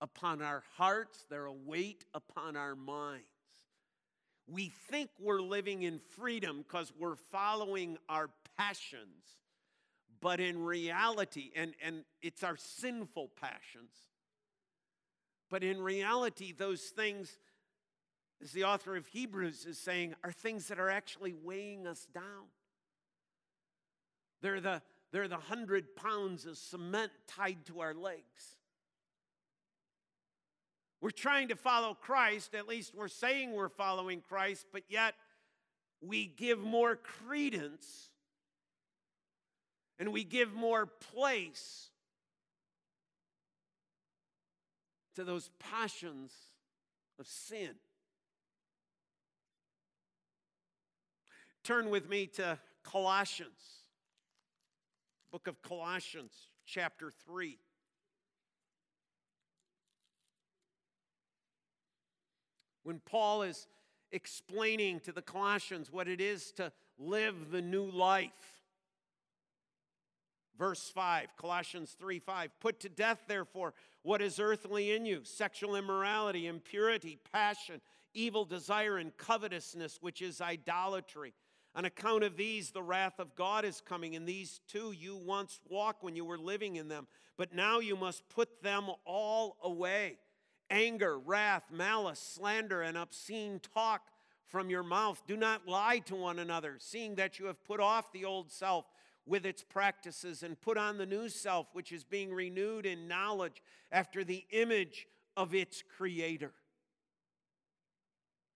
upon 0.02 0.42
our 0.42 0.64
hearts, 0.76 1.26
they're 1.30 1.46
a 1.46 1.54
weight 1.54 2.04
upon 2.14 2.58
our 2.58 2.76
minds. 2.76 3.24
We 4.48 4.74
think 4.92 5.10
we're 5.18 5.42
living 5.42 5.84
in 5.84 6.00
freedom 6.18 6.58
because 6.68 6.92
we're 7.00 7.16
following 7.16 7.98
our 8.10 8.30
passions, 8.58 9.38
but 10.20 10.42
in 10.42 10.62
reality, 10.62 11.52
and, 11.56 11.74
and 11.82 12.04
it's 12.22 12.44
our 12.44 12.58
sinful 12.58 13.32
passions, 13.40 13.94
but 15.50 15.64
in 15.64 15.82
reality, 15.82 16.52
those 16.52 16.82
things 16.82 17.38
as 18.42 18.52
the 18.52 18.64
author 18.64 18.96
of 18.96 19.08
Hebrews 19.08 19.66
is 19.66 19.78
saying, 19.78 20.16
are 20.24 20.32
things 20.32 20.68
that 20.68 20.80
are 20.80 20.90
actually 20.90 21.34
weighing 21.34 21.88
us 21.88 22.08
down. 22.14 22.48
They're 24.42 24.60
the, 24.60 24.82
they're 25.12 25.28
the 25.28 25.38
hundred 25.38 25.96
pounds 25.96 26.46
of 26.46 26.58
cement 26.58 27.12
tied 27.28 27.66
to 27.68 27.80
our 27.80 27.94
legs. 27.94 28.58
We're 31.00 31.12
trying 31.12 31.50
to 31.50 31.56
follow 31.56 31.94
Christ, 31.94 32.56
at 32.56 32.68
least 32.68 32.96
we're 32.96 33.10
saying 33.10 33.52
we're 33.52 33.70
following 33.70 34.22
Christ, 34.22 34.66
but 34.72 34.84
yet 34.88 35.16
we 36.02 36.28
give 36.28 36.60
more 36.60 36.96
credence 36.96 38.10
and 40.00 40.12
we 40.12 40.24
give 40.24 40.54
more 40.54 40.86
place 40.86 41.90
to 45.16 45.24
those 45.24 45.50
passions 45.60 46.34
of 47.20 47.28
sin. 47.28 47.72
Turn 51.64 51.90
with 51.90 52.10
me 52.10 52.28
to 52.28 52.60
Colossians, 52.84 53.84
book 55.32 55.48
of 55.48 55.62
Colossians, 55.62 56.34
chapter 56.66 57.10
3. 57.26 57.58
When 62.84 63.00
Paul 63.06 63.44
is 63.44 63.68
explaining 64.12 65.00
to 65.02 65.14
the 65.14 65.22
Colossians 65.22 65.90
what 65.90 66.10
it 66.10 66.20
is 66.20 66.52
to 66.54 66.74
live 67.00 67.50
the 67.50 67.62
new 67.62 67.86
life. 67.86 68.32
Verse 70.58 70.92
5, 70.94 71.30
Colossians 71.38 71.96
3 71.98 72.20
5. 72.20 72.52
Put 72.60 72.82
to 72.82 72.90
death, 72.90 73.24
therefore, 73.28 73.74
what 74.02 74.22
is 74.22 74.38
earthly 74.38 74.92
in 74.92 75.06
you 75.06 75.22
sexual 75.24 75.78
immorality, 75.78 76.46
impurity, 76.46 77.18
passion, 77.32 77.80
evil 78.14 78.44
desire, 78.44 78.98
and 78.98 79.16
covetousness, 79.16 80.00
which 80.02 80.22
is 80.22 80.42
idolatry. 80.42 81.34
On 81.76 81.86
account 81.86 82.24
of 82.24 82.38
these, 82.38 82.70
the 82.72 82.84
wrath 82.84 83.20
of 83.20 83.36
God 83.36 83.66
is 83.66 83.82
coming, 83.82 84.16
and 84.16 84.28
these 84.28 84.62
too 84.68 84.92
you 84.92 85.16
once 85.16 85.60
walked 85.68 86.04
when 86.04 86.16
you 86.16 86.24
were 86.24 86.38
living 86.38 86.76
in 86.76 86.88
them. 86.88 87.08
But 87.36 87.54
now 87.54 87.80
you 87.80 87.96
must 87.96 88.30
put 88.30 88.62
them 88.62 88.90
all 89.06 89.58
away 89.64 90.18
anger, 90.70 91.20
wrath, 91.20 91.64
malice, 91.72 92.20
slander, 92.20 92.82
and 92.82 92.98
obscene 92.98 93.60
talk 93.76 94.02
from 94.48 94.70
your 94.70 94.84
mouth. 94.84 95.22
Do 95.28 95.38
not 95.38 95.68
lie 95.68 96.00
to 96.06 96.16
one 96.16 96.40
another, 96.40 96.78
seeing 96.80 97.16
that 97.16 97.38
you 97.38 97.46
have 97.46 97.64
put 97.64 97.80
off 97.80 98.12
the 98.12 98.26
old 98.26 98.52
self 98.52 98.86
with 99.26 99.46
its 99.46 99.64
practices 99.64 100.44
and 100.44 100.60
put 100.60 100.78
on 100.78 100.98
the 100.98 101.06
new 101.06 101.30
self, 101.30 101.68
which 101.74 101.92
is 101.92 102.04
being 102.04 102.34
renewed 102.34 102.86
in 102.86 103.08
knowledge 103.08 103.62
after 103.92 104.24
the 104.24 104.46
image 104.52 105.08
of 105.38 105.54
its 105.54 105.84
creator. 105.98 106.54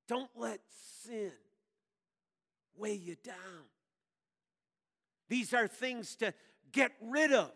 Don't 0.07 0.31
let 0.35 0.59
sin 1.03 1.31
weigh 2.77 2.93
you 2.93 3.15
down. 3.23 3.65
These 5.29 5.53
are 5.53 5.67
things 5.67 6.15
to 6.17 6.33
get 6.71 6.91
rid 7.01 7.31
of, 7.31 7.51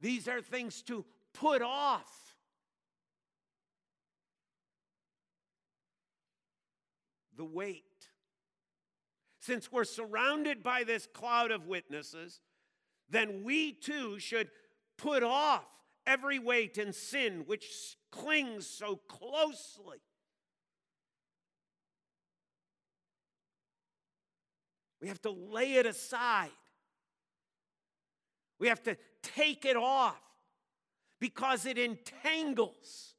these 0.00 0.28
are 0.28 0.40
things 0.40 0.82
to 0.82 1.04
put 1.34 1.62
off. 1.62 2.10
The 7.36 7.44
weight. 7.44 7.84
Since 9.40 9.72
we're 9.72 9.84
surrounded 9.84 10.62
by 10.62 10.84
this 10.84 11.08
cloud 11.12 11.50
of 11.50 11.66
witnesses, 11.66 12.40
then 13.08 13.42
we 13.42 13.72
too 13.72 14.18
should 14.18 14.50
put 14.96 15.22
off 15.22 15.64
every 16.06 16.38
weight 16.38 16.78
and 16.78 16.94
sin 16.94 17.42
which 17.46 17.96
clings 18.10 18.66
so 18.66 19.00
closely 19.08 19.98
We 25.02 25.08
have 25.08 25.20
to 25.22 25.30
lay 25.30 25.74
it 25.74 25.84
aside. 25.84 26.50
We 28.60 28.68
have 28.68 28.82
to 28.84 28.96
take 29.20 29.64
it 29.64 29.76
off 29.76 30.22
because 31.18 31.66
it 31.66 31.76
entangles. 31.76 33.14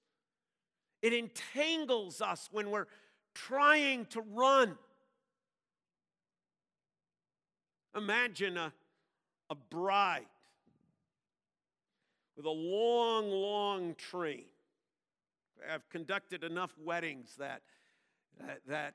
It 1.02 1.12
entangles 1.12 2.22
us 2.22 2.48
when 2.54 2.72
we're 2.72 2.88
trying 3.36 4.06
to 4.08 4.22
run. 4.22 4.78
Imagine 7.98 8.56
a, 8.56 8.72
a 9.50 9.56
bride 9.56 10.26
with 12.38 12.46
a 12.46 12.50
long, 12.50 13.30
long 13.30 13.96
train. 13.96 14.46
I've 15.70 15.88
conducted 15.90 16.46
enough 16.46 16.74
weddings 16.82 17.36
that, 17.40 17.62
that, 18.40 18.62
that 18.68 18.94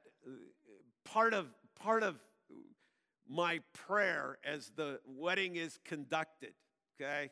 part, 1.05 1.35
of, 1.35 1.49
part 1.79 2.03
of 2.03 2.17
my 3.29 3.61
prayer 3.73 4.39
as 4.45 4.71
the 4.77 5.01
wedding 5.07 5.57
is 5.57 5.79
conducted, 5.85 6.55
okay, 7.01 7.31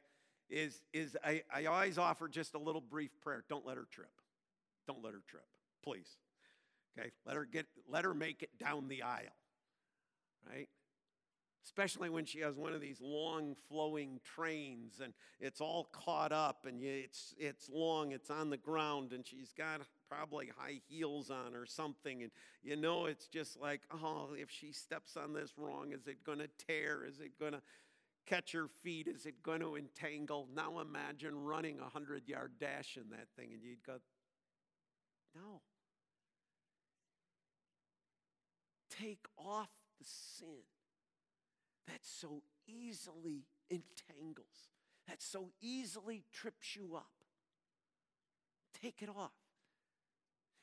is, 0.49 0.81
is 0.93 1.17
I, 1.25 1.43
I 1.53 1.67
always 1.67 1.99
offer 1.99 2.29
just 2.29 2.55
a 2.55 2.59
little 2.59 2.81
brief 2.81 3.11
prayer. 3.21 3.45
Don't 3.49 3.67
let 3.67 3.77
her 3.77 3.87
trip. 3.91 4.11
Don't 4.87 5.03
let 5.03 5.15
her 5.15 5.23
trip, 5.27 5.47
please. 5.83 6.17
Okay, 6.99 7.11
let 7.27 7.37
her 7.37 7.45
get 7.45 7.67
let 7.89 8.05
her 8.05 8.15
make 8.15 8.43
it 8.43 8.51
down 8.59 8.89
the 8.89 9.03
aisle. 9.03 9.37
Right? 10.49 10.69
Especially 11.67 12.09
when 12.09 12.25
she 12.25 12.39
has 12.39 12.55
one 12.55 12.73
of 12.73 12.81
these 12.81 13.01
long 13.01 13.57
flowing 13.69 14.21
trains 14.23 15.01
and 15.03 15.13
it's 15.41 15.61
all 15.61 15.89
caught 15.91 16.31
up 16.31 16.65
and 16.65 16.81
it's, 16.81 17.35
it's 17.39 17.69
long, 17.69 18.13
it's 18.13 18.31
on 18.31 18.51
the 18.51 18.57
ground, 18.57 19.13
and 19.13 19.27
she's 19.27 19.53
got 19.53 19.81
probably 20.09 20.49
high 20.57 20.81
heels 20.89 21.29
on 21.29 21.57
or 21.57 21.67
something. 21.67 22.23
And 22.23 22.31
you 22.63 22.77
know, 22.77 23.07
it's 23.07 23.27
just 23.27 23.61
like, 23.61 23.81
oh, 23.93 24.29
if 24.37 24.49
she 24.49 24.71
steps 24.71 25.17
on 25.17 25.33
this 25.33 25.55
wrong, 25.59 25.93
is 25.93 26.07
it 26.07 26.25
going 26.25 26.39
to 26.39 26.49
tear? 26.69 27.05
Is 27.05 27.19
it 27.19 27.39
going 27.39 27.53
to 27.53 27.63
catch 28.27 28.53
her 28.53 28.69
feet? 28.69 29.09
Is 29.09 29.27
it 29.27 29.43
going 29.43 29.61
to 29.61 29.77
entangle? 29.77 30.47
Now 30.55 30.79
imagine 30.79 31.43
running 31.43 31.79
a 31.79 31.83
100 31.83 32.29
yard 32.29 32.53
dash 32.61 32.97
in 32.97 33.11
that 33.11 33.27
thing 33.37 33.49
and 33.53 33.63
you'd 33.63 33.85
go, 33.85 33.97
no. 35.35 35.61
Take 38.89 39.27
off 39.37 39.69
the 39.99 40.05
sin 40.07 40.63
that 41.87 42.01
so 42.03 42.43
easily 42.67 43.45
entangles, 43.71 44.71
that 45.09 45.23
so 45.23 45.51
easily 45.61 46.25
trips 46.33 46.77
you 46.77 46.97
up. 46.97 47.07
Take 48.83 49.03
it 49.03 49.09
off. 49.09 49.33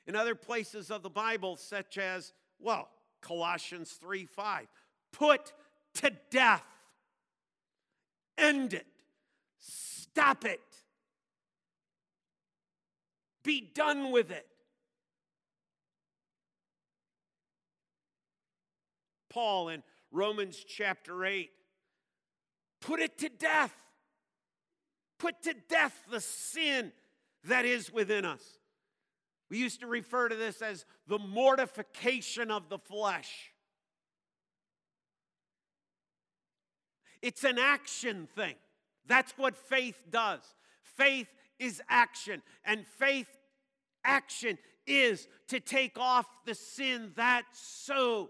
In 0.05 0.15
other 0.15 0.35
places 0.35 0.91
of 0.91 1.01
the 1.01 1.09
Bible, 1.09 1.55
such 1.55 1.97
as, 1.97 2.33
well, 2.59 2.89
Colossians 3.21 3.91
3 3.93 4.25
5, 4.25 4.67
put 5.11 5.53
to 5.95 6.11
death, 6.29 6.65
end 8.37 8.73
it, 8.73 8.85
stop 9.59 10.45
it, 10.45 10.59
be 13.43 13.61
done 13.61 14.11
with 14.11 14.31
it. 14.31 14.47
Paul 19.29 19.69
in 19.69 19.83
Romans 20.13 20.63
chapter 20.65 21.25
8. 21.25 21.50
Put 22.79 23.00
it 23.00 23.17
to 23.17 23.29
death. 23.29 23.74
Put 25.17 25.41
to 25.43 25.55
death 25.67 25.98
the 26.10 26.22
sin 26.22 26.91
that 27.46 27.65
is 27.65 27.91
within 27.91 28.24
us. 28.24 28.43
We 29.50 29.58
used 29.58 29.82
to 29.82 29.88
refer 29.88 30.29
to 30.29 30.36
this 30.36 30.62
as 30.62 30.86
the 31.08 31.20
mortification 31.20 32.51
of 32.51 32.70
the 32.70 32.77
flesh. 32.77 33.51
It's 37.22 37.43
an 37.43 37.58
action 37.58 38.27
thing. 38.36 38.55
That's 39.08 39.32
what 39.38 39.55
faith 39.55 40.03
does. 40.10 40.41
Faith 40.98 41.27
is 41.58 41.82
action, 41.89 42.41
and 42.65 42.86
faith 42.86 43.29
action 44.03 44.58
is 44.86 45.27
to 45.48 45.60
take 45.60 45.98
off 45.98 46.27
the 46.46 46.53
sin 46.55 47.13
that 47.15 47.43
so 47.53 48.29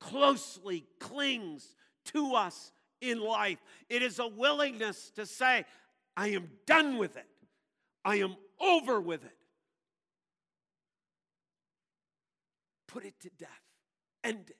closely 0.00 0.86
clings 0.98 1.74
to 2.06 2.34
us 2.34 2.72
in 3.00 3.20
life. 3.20 3.58
It 3.88 4.02
is 4.02 4.18
a 4.18 4.26
willingness 4.26 5.10
to 5.16 5.26
say, 5.26 5.64
I 6.16 6.28
am 6.28 6.50
done 6.66 6.98
with 6.98 7.16
it, 7.16 7.28
I 8.04 8.16
am 8.16 8.36
over 8.60 9.00
with 9.00 9.24
it. 9.24 9.36
Put 12.86 13.04
it 13.04 13.20
to 13.20 13.30
death, 13.38 13.48
end 14.24 14.50
it. 14.50 14.56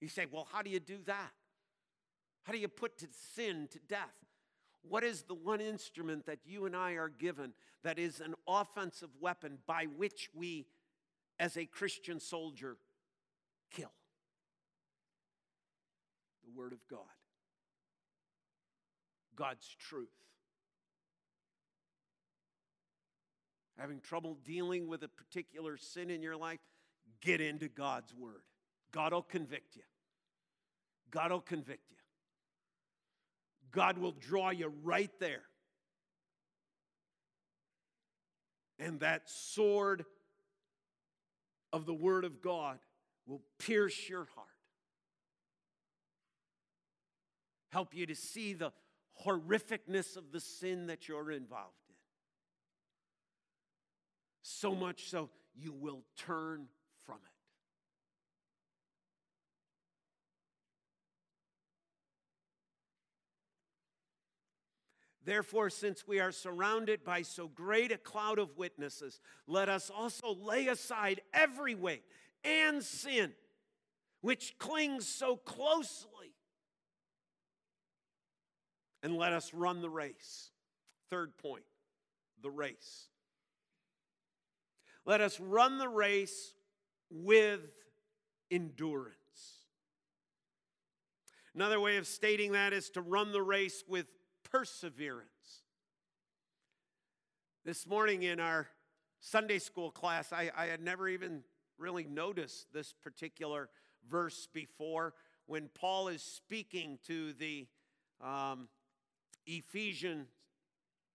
You 0.00 0.08
say, 0.08 0.26
well, 0.30 0.48
how 0.50 0.62
do 0.62 0.70
you 0.70 0.80
do 0.80 0.98
that? 1.06 1.32
How 2.44 2.52
do 2.52 2.58
you 2.58 2.68
put 2.68 2.98
to 2.98 3.08
sin 3.34 3.68
to 3.72 3.78
death? 3.78 4.14
What 4.82 5.04
is 5.04 5.22
the 5.22 5.34
one 5.34 5.60
instrument 5.60 6.24
that 6.26 6.38
you 6.44 6.64
and 6.64 6.74
I 6.74 6.92
are 6.92 7.10
given 7.10 7.52
that 7.84 7.98
is 7.98 8.20
an 8.20 8.34
offensive 8.48 9.10
weapon 9.20 9.58
by 9.66 9.84
which 9.84 10.30
we, 10.34 10.66
as 11.38 11.56
a 11.58 11.66
Christian 11.66 12.18
soldier, 12.18 12.76
kill? 13.70 13.92
Word 16.60 16.72
of 16.74 16.86
God, 16.90 17.00
God's 19.34 19.66
truth. 19.78 20.08
Having 23.78 24.00
trouble 24.00 24.36
dealing 24.44 24.86
with 24.86 25.02
a 25.02 25.08
particular 25.08 25.78
sin 25.78 26.10
in 26.10 26.20
your 26.20 26.36
life, 26.36 26.58
get 27.22 27.40
into 27.40 27.68
God's 27.68 28.14
Word. 28.14 28.42
God 28.92 29.14
will 29.14 29.22
convict 29.22 29.74
you. 29.74 29.82
God 31.10 31.30
will 31.30 31.40
convict 31.40 31.90
you. 31.90 31.96
God 33.72 33.96
will 33.96 34.12
draw 34.12 34.50
you 34.50 34.70
right 34.82 35.10
there. 35.18 35.44
And 38.78 39.00
that 39.00 39.30
sword 39.30 40.04
of 41.72 41.86
the 41.86 41.94
Word 41.94 42.26
of 42.26 42.42
God 42.42 42.78
will 43.26 43.40
pierce 43.58 44.10
your 44.10 44.28
heart. 44.34 44.49
Help 47.70 47.94
you 47.94 48.06
to 48.06 48.14
see 48.14 48.52
the 48.52 48.72
horrificness 49.24 50.16
of 50.16 50.32
the 50.32 50.40
sin 50.40 50.86
that 50.86 51.08
you're 51.08 51.30
involved 51.30 51.74
in. 51.88 51.94
So 54.42 54.74
much 54.74 55.08
so, 55.08 55.30
you 55.54 55.72
will 55.72 56.02
turn 56.16 56.66
from 57.06 57.16
it. 57.16 57.30
Therefore, 65.24 65.70
since 65.70 66.08
we 66.08 66.18
are 66.18 66.32
surrounded 66.32 67.04
by 67.04 67.22
so 67.22 67.46
great 67.46 67.92
a 67.92 67.98
cloud 67.98 68.38
of 68.38 68.56
witnesses, 68.56 69.20
let 69.46 69.68
us 69.68 69.90
also 69.90 70.34
lay 70.34 70.66
aside 70.66 71.20
every 71.32 71.74
weight 71.74 72.02
and 72.42 72.82
sin 72.82 73.32
which 74.22 74.58
clings 74.58 75.06
so 75.06 75.36
closely 75.36 76.09
and 79.02 79.16
let 79.16 79.32
us 79.32 79.52
run 79.54 79.80
the 79.80 79.90
race. 79.90 80.50
Third 81.08 81.36
point 81.38 81.64
the 82.42 82.50
race. 82.50 83.08
Let 85.04 85.20
us 85.20 85.38
run 85.40 85.78
the 85.78 85.88
race 85.88 86.54
with 87.10 87.60
endurance. 88.50 89.14
Another 91.54 91.80
way 91.80 91.96
of 91.96 92.06
stating 92.06 92.52
that 92.52 92.72
is 92.72 92.90
to 92.90 93.02
run 93.02 93.32
the 93.32 93.42
race 93.42 93.82
with 93.88 94.06
perseverance. 94.50 95.28
This 97.64 97.86
morning 97.86 98.22
in 98.22 98.40
our 98.40 98.68
Sunday 99.20 99.58
school 99.58 99.90
class, 99.90 100.32
I, 100.32 100.50
I 100.56 100.66
had 100.66 100.80
never 100.80 101.08
even 101.08 101.42
really 101.76 102.04
noticed 102.04 102.72
this 102.72 102.94
particular 103.02 103.68
verse 104.08 104.48
before 104.52 105.14
when 105.46 105.68
Paul 105.74 106.08
is 106.08 106.22
speaking 106.22 106.98
to 107.06 107.32
the 107.34 107.66
um, 108.22 108.68
Ephesian 109.50 110.26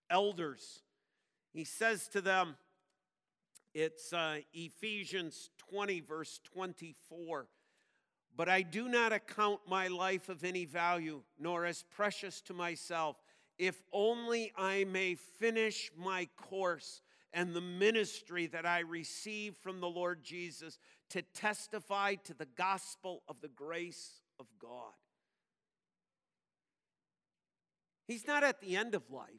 elders. 0.09 0.81
He 1.53 1.63
says 1.63 2.07
to 2.09 2.21
them, 2.21 2.55
it's 3.73 4.11
uh, 4.13 4.39
Ephesians 4.53 5.49
20, 5.69 6.01
verse 6.01 6.39
24. 6.53 7.47
But 8.35 8.49
I 8.49 8.61
do 8.61 8.89
not 8.89 9.13
account 9.13 9.61
my 9.67 9.87
life 9.87 10.27
of 10.27 10.43
any 10.43 10.65
value, 10.65 11.21
nor 11.39 11.65
as 11.65 11.83
precious 11.83 12.41
to 12.41 12.53
myself, 12.53 13.15
if 13.57 13.81
only 13.93 14.51
I 14.57 14.83
may 14.83 15.15
finish 15.15 15.91
my 15.97 16.27
course 16.35 17.01
and 17.31 17.53
the 17.53 17.61
ministry 17.61 18.47
that 18.47 18.65
I 18.65 18.79
receive 18.79 19.55
from 19.57 19.79
the 19.79 19.89
Lord 19.89 20.23
Jesus 20.23 20.77
to 21.11 21.21
testify 21.21 22.15
to 22.25 22.33
the 22.33 22.47
gospel 22.57 23.23
of 23.27 23.39
the 23.41 23.49
grace 23.49 24.21
of 24.39 24.47
God. 24.59 24.93
He's 28.07 28.27
not 28.27 28.43
at 28.43 28.61
the 28.61 28.75
end 28.75 28.95
of 28.95 29.09
life, 29.09 29.29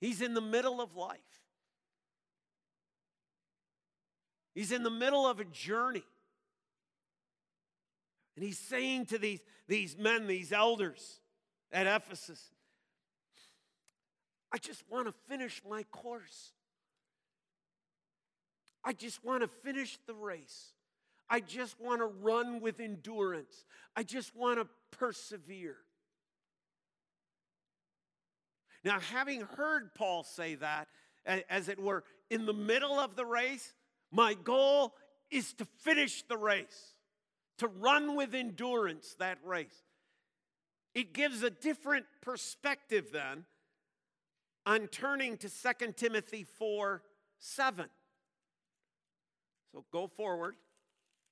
he's 0.00 0.22
in 0.22 0.34
the 0.34 0.40
middle 0.40 0.80
of 0.80 0.96
life. 0.96 1.18
He's 4.52 4.72
in 4.72 4.82
the 4.82 4.90
middle 4.90 5.26
of 5.26 5.38
a 5.38 5.44
journey. 5.44 6.02
And 8.34 8.44
he's 8.44 8.58
saying 8.58 9.06
to 9.06 9.18
these, 9.18 9.40
these 9.68 9.96
men, 9.96 10.26
these 10.26 10.52
elders 10.52 11.20
at 11.72 11.86
Ephesus, 11.86 12.42
I 14.52 14.58
just 14.58 14.82
want 14.90 15.06
to 15.06 15.14
finish 15.28 15.62
my 15.68 15.84
course. 15.84 16.52
I 18.84 18.92
just 18.92 19.24
want 19.24 19.42
to 19.42 19.48
finish 19.48 19.98
the 20.06 20.14
race. 20.14 20.72
I 21.30 21.38
just 21.38 21.80
want 21.80 22.00
to 22.00 22.06
run 22.06 22.60
with 22.60 22.80
endurance. 22.80 23.64
I 23.94 24.02
just 24.02 24.34
want 24.34 24.58
to 24.58 24.66
persevere. 24.98 25.76
Now, 28.84 28.98
having 28.98 29.42
heard 29.42 29.94
Paul 29.94 30.24
say 30.24 30.56
that, 30.56 30.88
as 31.24 31.68
it 31.68 31.78
were, 31.78 32.02
in 32.30 32.46
the 32.46 32.52
middle 32.52 32.98
of 32.98 33.14
the 33.14 33.24
race, 33.24 33.72
my 34.10 34.34
goal 34.34 34.94
is 35.30 35.52
to 35.54 35.64
finish 35.84 36.22
the 36.22 36.36
race, 36.36 36.94
to 37.58 37.68
run 37.68 38.16
with 38.16 38.34
endurance 38.34 39.14
that 39.20 39.38
race. 39.44 39.84
It 40.94 41.12
gives 41.12 41.44
a 41.44 41.50
different 41.50 42.06
perspective 42.20 43.10
then 43.12 43.44
on 44.66 44.88
turning 44.88 45.36
to 45.36 45.48
2 45.48 45.92
Timothy 45.92 46.44
4 46.58 47.02
7. 47.38 47.86
So 49.72 49.84
go 49.92 50.08
forward 50.08 50.56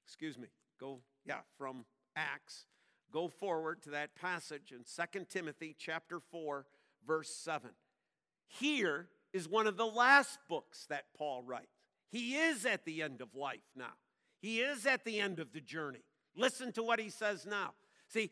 excuse 0.08 0.38
me, 0.38 0.48
go 0.80 1.00
yeah, 1.26 1.40
from 1.58 1.84
Acts, 2.16 2.64
go 3.12 3.28
forward 3.28 3.82
to 3.82 3.90
that 3.90 4.14
passage 4.16 4.72
in 4.72 4.78
2 4.78 5.26
Timothy 5.28 5.76
chapter 5.78 6.18
4, 6.18 6.64
verse 7.06 7.28
7. 7.28 7.70
Here 8.46 9.08
is 9.34 9.46
one 9.46 9.66
of 9.66 9.76
the 9.76 9.86
last 9.86 10.38
books 10.48 10.86
that 10.88 11.04
Paul 11.14 11.42
writes. 11.42 11.76
He 12.08 12.36
is 12.36 12.64
at 12.64 12.86
the 12.86 13.02
end 13.02 13.20
of 13.20 13.34
life 13.34 13.60
now. 13.76 13.92
He 14.40 14.60
is 14.60 14.86
at 14.86 15.04
the 15.04 15.20
end 15.20 15.40
of 15.40 15.52
the 15.52 15.60
journey. 15.60 16.04
Listen 16.34 16.72
to 16.72 16.82
what 16.82 16.98
he 16.98 17.10
says 17.10 17.44
now. 17.44 17.74
See, 18.08 18.30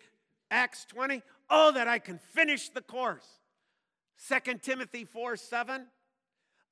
Acts 0.50 0.86
20, 0.86 1.22
oh, 1.50 1.72
that 1.72 1.88
I 1.88 1.98
can 1.98 2.18
finish 2.32 2.70
the 2.70 2.80
course. 2.80 3.26
2 4.28 4.54
Timothy 4.62 5.04
4 5.04 5.36
7, 5.36 5.88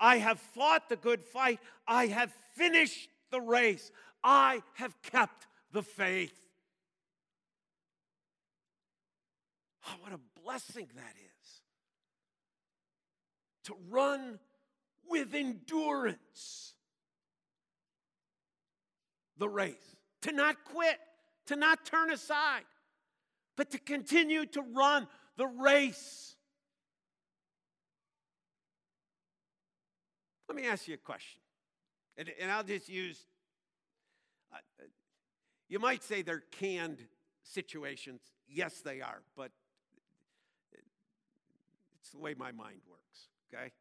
I 0.00 0.16
have 0.16 0.40
fought 0.40 0.88
the 0.88 0.96
good 0.96 1.22
fight. 1.22 1.60
I 1.86 2.06
have 2.06 2.32
finished 2.54 3.10
the 3.30 3.40
race. 3.40 3.90
I 4.24 4.62
have 4.74 5.00
kept 5.02 5.46
the 5.70 5.82
faith. 5.82 6.34
Oh, 9.86 9.92
what 10.00 10.12
a 10.12 10.40
blessing 10.42 10.88
that 10.96 11.14
is. 11.16 11.60
To 13.64 13.76
run 13.90 14.38
with 15.06 15.34
endurance 15.34 16.72
the 19.36 19.48
race, 19.48 19.96
to 20.22 20.32
not 20.32 20.56
quit, 20.64 20.98
to 21.46 21.56
not 21.56 21.84
turn 21.84 22.10
aside, 22.10 22.62
but 23.56 23.70
to 23.72 23.78
continue 23.78 24.46
to 24.46 24.62
run 24.74 25.06
the 25.36 25.46
race. 25.46 26.36
Let 30.48 30.56
me 30.56 30.66
ask 30.66 30.88
you 30.88 30.94
a 30.94 30.98
question, 30.98 31.40
and, 32.16 32.30
and 32.40 32.50
I'll 32.50 32.62
just 32.62 32.88
use, 32.88 33.26
Uh, 34.54 34.84
you 35.68 35.78
might 35.78 36.02
say 36.02 36.22
they're 36.22 36.44
canned 36.52 36.98
situations. 37.42 38.20
Yes, 38.48 38.80
they 38.80 39.00
are, 39.00 39.22
but 39.36 39.50
it's 42.00 42.10
the 42.10 42.18
way 42.18 42.34
my 42.34 42.52
mind 42.52 42.80
works, 42.88 43.28
okay? 43.52 43.72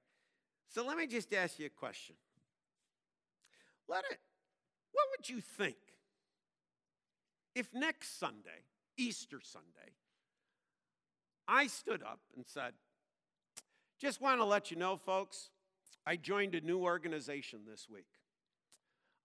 So 0.69 0.85
let 0.85 0.97
me 0.97 1.07
just 1.07 1.33
ask 1.33 1.59
you 1.59 1.65
a 1.67 1.69
question. 1.69 2.15
Let 3.87 4.05
it, 4.09 4.17
what 4.93 5.05
would 5.11 5.29
you 5.29 5.41
think 5.41 5.75
if 7.53 7.73
next 7.73 8.19
Sunday, 8.19 8.63
Easter 8.97 9.39
Sunday, 9.43 9.93
I 11.47 11.67
stood 11.67 12.01
up 12.01 12.21
and 12.35 12.45
said, 12.47 12.73
just 13.99 14.21
want 14.21 14.39
to 14.39 14.45
let 14.45 14.71
you 14.71 14.77
know, 14.77 14.95
folks, 14.95 15.49
I 16.05 16.15
joined 16.15 16.55
a 16.55 16.61
new 16.61 16.79
organization 16.79 17.61
this 17.69 17.87
week. 17.89 18.07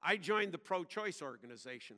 I 0.03 0.17
joined 0.17 0.53
the 0.53 0.59
pro 0.59 0.85
choice 0.85 1.23
organization. 1.23 1.97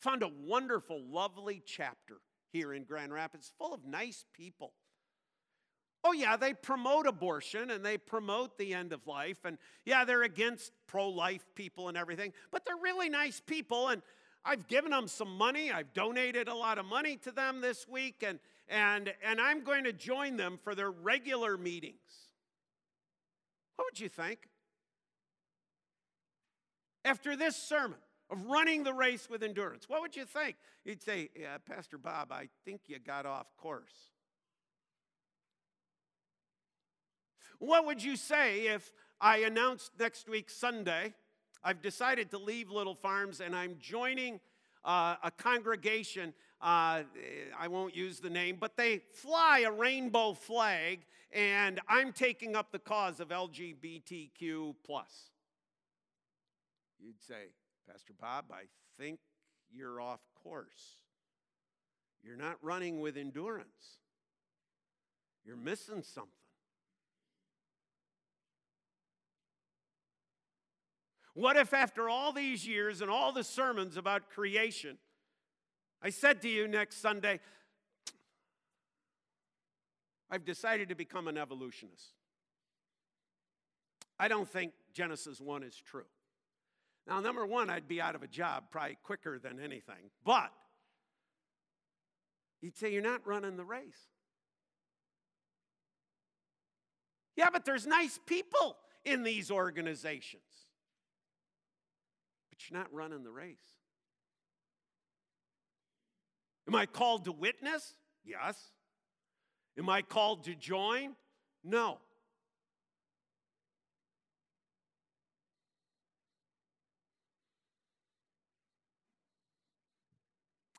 Found 0.00 0.22
a 0.22 0.28
wonderful, 0.28 1.02
lovely 1.10 1.62
chapter 1.64 2.16
here 2.52 2.72
in 2.72 2.84
Grand 2.84 3.12
Rapids, 3.12 3.52
full 3.58 3.74
of 3.74 3.84
nice 3.84 4.24
people. 4.34 4.72
Oh, 6.04 6.12
yeah, 6.12 6.36
they 6.36 6.54
promote 6.54 7.06
abortion 7.06 7.70
and 7.70 7.84
they 7.84 7.98
promote 7.98 8.58
the 8.58 8.74
end 8.74 8.92
of 8.92 9.06
life. 9.06 9.38
And 9.44 9.58
yeah, 9.84 10.04
they're 10.04 10.22
against 10.22 10.72
pro 10.86 11.08
life 11.08 11.44
people 11.54 11.88
and 11.88 11.96
everything, 11.96 12.32
but 12.52 12.64
they're 12.64 12.76
really 12.76 13.08
nice 13.08 13.40
people. 13.40 13.88
And 13.88 14.02
I've 14.44 14.68
given 14.68 14.92
them 14.92 15.08
some 15.08 15.36
money. 15.36 15.72
I've 15.72 15.92
donated 15.92 16.46
a 16.46 16.54
lot 16.54 16.78
of 16.78 16.86
money 16.86 17.16
to 17.24 17.32
them 17.32 17.60
this 17.60 17.88
week. 17.88 18.22
And, 18.24 18.38
and, 18.68 19.12
and 19.24 19.40
I'm 19.40 19.64
going 19.64 19.84
to 19.84 19.92
join 19.92 20.36
them 20.36 20.60
for 20.62 20.76
their 20.76 20.92
regular 20.92 21.58
meetings. 21.58 22.30
What 23.74 23.86
would 23.90 24.00
you 24.00 24.08
think? 24.08 24.48
After 27.06 27.36
this 27.36 27.54
sermon 27.54 28.00
of 28.30 28.46
running 28.46 28.82
the 28.82 28.92
race 28.92 29.30
with 29.30 29.44
endurance, 29.44 29.88
what 29.88 30.02
would 30.02 30.16
you 30.16 30.24
think? 30.24 30.56
You'd 30.84 31.00
say, 31.00 31.30
Yeah, 31.36 31.56
Pastor 31.58 31.98
Bob, 31.98 32.32
I 32.32 32.48
think 32.64 32.80
you 32.88 32.98
got 32.98 33.26
off 33.26 33.46
course. 33.56 34.10
What 37.60 37.86
would 37.86 38.02
you 38.02 38.16
say 38.16 38.66
if 38.66 38.92
I 39.20 39.38
announced 39.38 39.92
next 40.00 40.28
week, 40.28 40.50
Sunday, 40.50 41.14
I've 41.62 41.80
decided 41.80 42.28
to 42.32 42.38
leave 42.38 42.72
Little 42.72 42.96
Farms 42.96 43.40
and 43.40 43.54
I'm 43.54 43.76
joining 43.78 44.40
uh, 44.84 45.14
a 45.22 45.30
congregation. 45.30 46.34
Uh, 46.60 47.02
I 47.56 47.68
won't 47.68 47.94
use 47.94 48.18
the 48.18 48.30
name, 48.30 48.56
but 48.58 48.76
they 48.76 49.02
fly 49.14 49.64
a 49.64 49.70
rainbow 49.70 50.32
flag, 50.32 51.06
and 51.30 51.80
I'm 51.88 52.12
taking 52.12 52.56
up 52.56 52.72
the 52.72 52.78
cause 52.80 53.20
of 53.20 53.28
LGBTQ 53.28 54.74
plus. 54.84 55.30
You'd 57.06 57.22
say, 57.22 57.52
Pastor 57.88 58.14
Bob, 58.20 58.46
I 58.50 58.64
think 58.98 59.20
you're 59.70 60.00
off 60.00 60.18
course. 60.42 61.04
You're 62.20 62.36
not 62.36 62.56
running 62.62 63.00
with 63.00 63.16
endurance. 63.16 64.00
You're 65.44 65.56
missing 65.56 66.02
something. 66.02 66.32
What 71.34 71.56
if, 71.56 71.72
after 71.72 72.08
all 72.08 72.32
these 72.32 72.66
years 72.66 73.00
and 73.00 73.08
all 73.08 73.30
the 73.30 73.44
sermons 73.44 73.96
about 73.96 74.28
creation, 74.28 74.98
I 76.02 76.10
said 76.10 76.42
to 76.42 76.48
you 76.48 76.66
next 76.66 77.00
Sunday, 77.00 77.38
I've 80.28 80.44
decided 80.44 80.88
to 80.88 80.96
become 80.96 81.28
an 81.28 81.38
evolutionist. 81.38 82.14
I 84.18 84.26
don't 84.26 84.48
think 84.48 84.72
Genesis 84.92 85.40
1 85.40 85.62
is 85.62 85.76
true. 85.76 86.06
Now, 87.06 87.20
number 87.20 87.46
one, 87.46 87.70
I'd 87.70 87.86
be 87.86 88.00
out 88.00 88.14
of 88.14 88.22
a 88.22 88.26
job 88.26 88.64
probably 88.70 88.98
quicker 89.02 89.38
than 89.38 89.60
anything, 89.60 90.10
but 90.24 90.50
you'd 92.60 92.76
say, 92.76 92.92
You're 92.92 93.02
not 93.02 93.26
running 93.26 93.56
the 93.56 93.64
race. 93.64 94.08
Yeah, 97.36 97.48
but 97.52 97.64
there's 97.64 97.86
nice 97.86 98.18
people 98.26 98.76
in 99.04 99.22
these 99.22 99.50
organizations 99.50 100.42
but 102.56 102.70
you're 102.70 102.78
not 102.78 102.92
running 102.92 103.22
the 103.22 103.30
race. 103.30 103.56
Am 106.68 106.74
I 106.74 106.86
called 106.86 107.26
to 107.26 107.32
witness? 107.32 107.94
Yes. 108.24 108.72
Am 109.78 109.88
I 109.88 110.02
called 110.02 110.44
to 110.44 110.54
join? 110.54 111.14
No. 111.62 111.98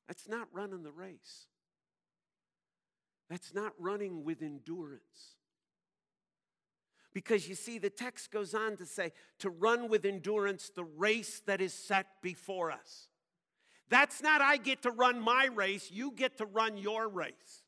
That's 0.07 0.27
not 0.27 0.47
running 0.53 0.83
the 0.83 0.91
race. 0.91 1.47
That's 3.29 3.53
not 3.53 3.73
running 3.77 4.23
with 4.23 4.41
endurance. 4.41 5.35
Because 7.13 7.49
you 7.49 7.55
see, 7.55 7.77
the 7.77 7.89
text 7.89 8.31
goes 8.31 8.53
on 8.53 8.77
to 8.77 8.85
say, 8.85 9.11
to 9.39 9.49
run 9.49 9.89
with 9.89 10.05
endurance 10.05 10.71
the 10.73 10.83
race 10.83 11.41
that 11.47 11.61
is 11.61 11.73
set 11.73 12.05
before 12.21 12.71
us. 12.71 13.07
That's 13.89 14.21
not, 14.21 14.41
I 14.41 14.57
get 14.57 14.83
to 14.83 14.91
run 14.91 15.19
my 15.19 15.49
race, 15.53 15.89
you 15.91 16.11
get 16.11 16.37
to 16.37 16.45
run 16.45 16.77
your 16.77 17.07
race. 17.07 17.63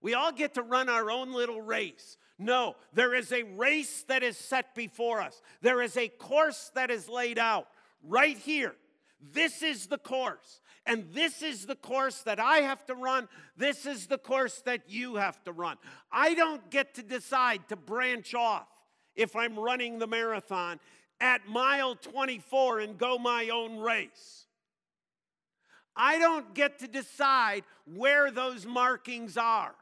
We 0.00 0.14
all 0.14 0.32
get 0.32 0.54
to 0.54 0.62
run 0.62 0.88
our 0.88 1.10
own 1.10 1.32
little 1.32 1.60
race. 1.60 2.16
No, 2.38 2.74
there 2.92 3.14
is 3.14 3.32
a 3.32 3.44
race 3.44 4.04
that 4.08 4.22
is 4.22 4.36
set 4.36 4.74
before 4.74 5.20
us. 5.20 5.40
There 5.60 5.80
is 5.80 5.96
a 5.96 6.08
course 6.08 6.72
that 6.74 6.90
is 6.90 7.08
laid 7.08 7.38
out 7.38 7.68
right 8.02 8.36
here. 8.36 8.74
This 9.22 9.62
is 9.62 9.86
the 9.86 9.98
course. 9.98 10.60
And 10.84 11.06
this 11.12 11.42
is 11.42 11.66
the 11.66 11.76
course 11.76 12.22
that 12.22 12.40
I 12.40 12.58
have 12.58 12.84
to 12.86 12.94
run. 12.94 13.28
This 13.56 13.86
is 13.86 14.08
the 14.08 14.18
course 14.18 14.62
that 14.66 14.82
you 14.88 15.14
have 15.14 15.42
to 15.44 15.52
run. 15.52 15.76
I 16.10 16.34
don't 16.34 16.70
get 16.70 16.94
to 16.94 17.02
decide 17.02 17.68
to 17.68 17.76
branch 17.76 18.34
off 18.34 18.66
if 19.14 19.36
I'm 19.36 19.58
running 19.58 19.98
the 19.98 20.08
marathon 20.08 20.80
at 21.20 21.46
mile 21.46 21.94
24 21.94 22.80
and 22.80 22.98
go 22.98 23.16
my 23.16 23.48
own 23.50 23.78
race. 23.78 24.46
I 25.94 26.18
don't 26.18 26.52
get 26.54 26.80
to 26.80 26.88
decide 26.88 27.62
where 27.94 28.30
those 28.30 28.66
markings 28.66 29.36
are. 29.36 29.74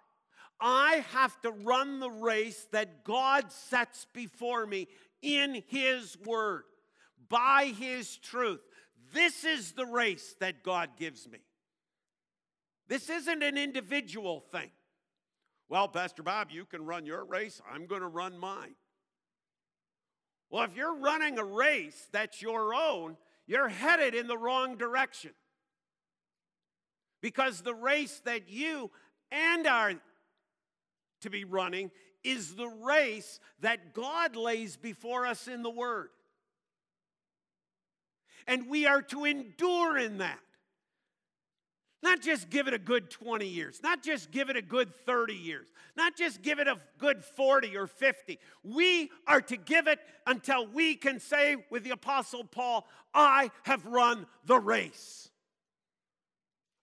I 0.61 1.05
have 1.13 1.41
to 1.43 1.51
run 1.51 2.01
the 2.01 2.11
race 2.11 2.67
that 2.73 3.05
God 3.05 3.51
sets 3.51 4.07
before 4.13 4.67
me 4.67 4.89
in 5.23 5.63
His 5.69 6.19
Word, 6.27 6.65
by 7.29 7.73
His 7.79 8.17
truth. 8.19 8.61
This 9.13 9.45
is 9.45 9.73
the 9.73 9.87
race 9.87 10.35
that 10.41 10.63
God 10.63 10.91
gives 10.97 11.29
me. 11.29 11.39
This 12.89 13.09
isn't 13.09 13.43
an 13.43 13.57
individual 13.57 14.41
thing. 14.53 14.71
Well, 15.69 15.89
Pastor 15.89 16.23
Bob, 16.23 16.51
you 16.51 16.65
can 16.65 16.85
run 16.85 17.07
your 17.07 17.25
race, 17.25 17.61
I'm 17.73 17.87
going 17.87 18.01
to 18.01 18.09
run 18.09 18.37
mine. 18.37 18.75
Well, 20.51 20.65
if 20.65 20.77
you're 20.77 20.97
running 20.97 21.39
a 21.39 21.45
race 21.45 22.09
that's 22.11 22.43
your 22.43 22.75
own, 22.75 23.17
you're 23.47 23.69
headed 23.69 24.15
in 24.15 24.27
the 24.27 24.37
wrong 24.37 24.77
direction. 24.77 25.31
Because 27.21 27.61
the 27.61 27.75
race 27.75 28.21
that 28.25 28.49
you 28.49 28.91
and 29.31 29.67
are 29.67 29.95
to 31.21 31.31
be 31.31 31.45
running 31.45 31.91
is 32.25 32.55
the 32.55 32.69
race 32.69 33.39
that 33.61 33.95
God 33.95 34.35
lays 34.37 34.77
before 34.77 35.27
us 35.27 35.47
in 35.47 35.63
the 35.63 35.71
Word. 35.71 36.11
And 38.47 38.69
we 38.69 38.87
are 38.87 39.03
to 39.03 39.25
endure 39.25 39.99
in 39.99 40.19
that. 40.19 40.41
Not 42.03 42.23
just 42.23 42.49
give 42.49 42.67
it 42.67 42.73
a 42.73 42.79
good 42.79 43.11
20 43.11 43.47
years, 43.47 43.81
not 43.83 44.03
just 44.03 44.31
give 44.31 44.49
it 44.49 44.57
a 44.57 44.63
good 44.63 44.95
30 45.05 45.35
years, 45.35 45.67
not 45.97 46.17
just 46.17 46.41
give 46.41 46.59
it 46.59 46.67
a 46.67 46.79
good 46.99 47.23
40 47.23 47.77
or 47.77 47.87
50. 47.87 48.39
We 48.63 49.11
are 49.27 49.43
to 49.43 49.57
give 49.59 49.87
it 49.87 49.99
until 50.27 50.67
we 50.67 50.95
can 50.95 51.21
say 51.21 51.57
with 51.69 51.85
the 51.85 51.91
Apostle 51.91 52.45
Paul, 52.45 52.87
I 53.13 53.51
have 53.65 53.85
run 53.85 54.27
the 54.47 54.59
race. 54.59 55.29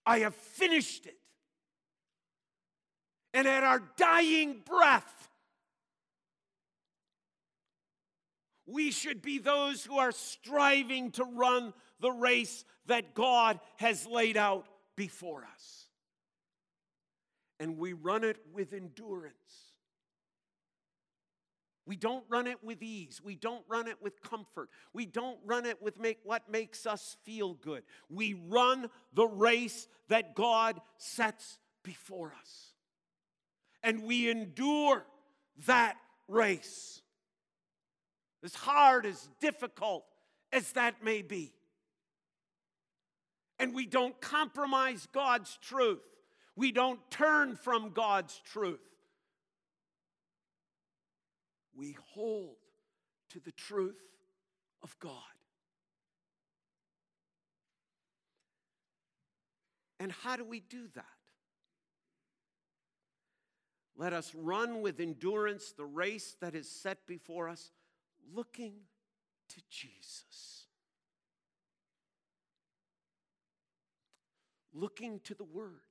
I 0.06 0.20
have 0.20 0.36
finished 0.36 1.06
it. 1.06 1.16
And 3.34 3.48
at 3.48 3.64
our 3.64 3.82
dying 3.96 4.62
breath, 4.64 5.17
we 8.68 8.90
should 8.90 9.22
be 9.22 9.38
those 9.38 9.84
who 9.84 9.98
are 9.98 10.12
striving 10.12 11.10
to 11.12 11.24
run 11.24 11.72
the 12.00 12.12
race 12.12 12.64
that 12.86 13.14
God 13.14 13.58
has 13.76 14.06
laid 14.06 14.36
out 14.36 14.66
before 14.94 15.46
us. 15.54 15.86
And 17.58 17.78
we 17.78 17.94
run 17.94 18.24
it 18.24 18.36
with 18.52 18.72
endurance. 18.72 19.34
We 21.86 21.96
don't 21.96 22.24
run 22.28 22.46
it 22.46 22.62
with 22.62 22.82
ease. 22.82 23.20
We 23.24 23.34
don't 23.34 23.64
run 23.66 23.88
it 23.88 23.96
with 24.02 24.20
comfort. 24.22 24.68
We 24.92 25.06
don't 25.06 25.38
run 25.46 25.64
it 25.64 25.80
with 25.82 25.98
make 25.98 26.18
what 26.22 26.50
makes 26.50 26.86
us 26.86 27.16
feel 27.24 27.54
good. 27.54 27.82
We 28.10 28.34
run 28.34 28.90
the 29.14 29.26
race 29.26 29.88
that 30.08 30.34
God 30.34 30.78
sets 30.98 31.58
before 31.82 32.34
us. 32.38 32.74
And 33.82 34.04
we 34.04 34.28
endure 34.28 35.06
that 35.66 35.96
race. 36.28 37.00
As 38.44 38.54
hard, 38.54 39.06
as 39.06 39.28
difficult 39.40 40.04
as 40.52 40.72
that 40.72 41.02
may 41.02 41.22
be 41.22 41.52
and 43.58 43.74
we 43.74 43.86
don't 43.86 44.18
compromise 44.20 45.08
God's 45.12 45.58
truth. 45.60 46.02
We 46.56 46.72
don't 46.72 46.98
turn 47.10 47.56
from 47.56 47.90
God's 47.90 48.40
truth. 48.44 48.80
We 51.74 51.96
hold 52.12 52.56
to 53.30 53.40
the 53.40 53.52
truth 53.52 54.00
of 54.82 54.96
God. 54.98 55.12
And 60.00 60.12
how 60.12 60.36
do 60.36 60.44
we 60.44 60.60
do 60.60 60.86
that? 60.94 61.04
Let 63.96 64.12
us 64.12 64.32
run 64.32 64.80
with 64.80 65.00
endurance 65.00 65.72
the 65.76 65.84
race 65.84 66.36
that 66.40 66.54
is 66.54 66.70
set 66.70 67.04
before 67.08 67.48
us, 67.48 67.72
looking 68.34 68.74
to 69.48 69.60
Jesus. 69.70 70.58
looking 74.78 75.20
to 75.24 75.34
the 75.34 75.44
Word, 75.44 75.82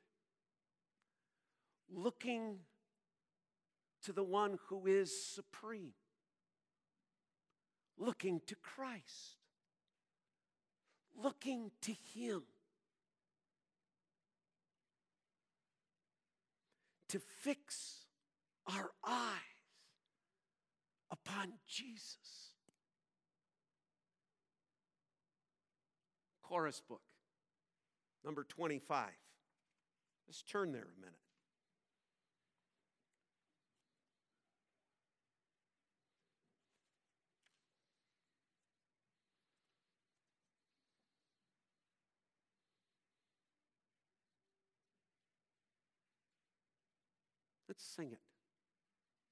looking 1.94 2.60
to 4.04 4.14
the 4.14 4.24
one 4.24 4.58
who 4.68 4.88
is 4.88 5.12
supreme, 5.34 5.94
looking 7.98 8.42
to 8.48 8.56
Christ, 8.56 9.38
looking 11.22 11.72
to 11.82 11.92
Him. 12.14 12.44
To 17.10 17.20
fix 17.20 18.06
our 18.68 18.92
eyes 19.08 19.47
upon 21.12 21.54
Jesus. 21.68 22.54
Chorus 26.42 26.82
book 26.88 27.02
number 28.24 28.44
25. 28.44 29.10
Let's 30.28 30.44
turn 30.44 30.72
there 30.72 30.82
a 30.82 31.00
minute. 31.00 31.16
Let's 47.68 47.84
sing 47.84 48.12
it. 48.12 48.20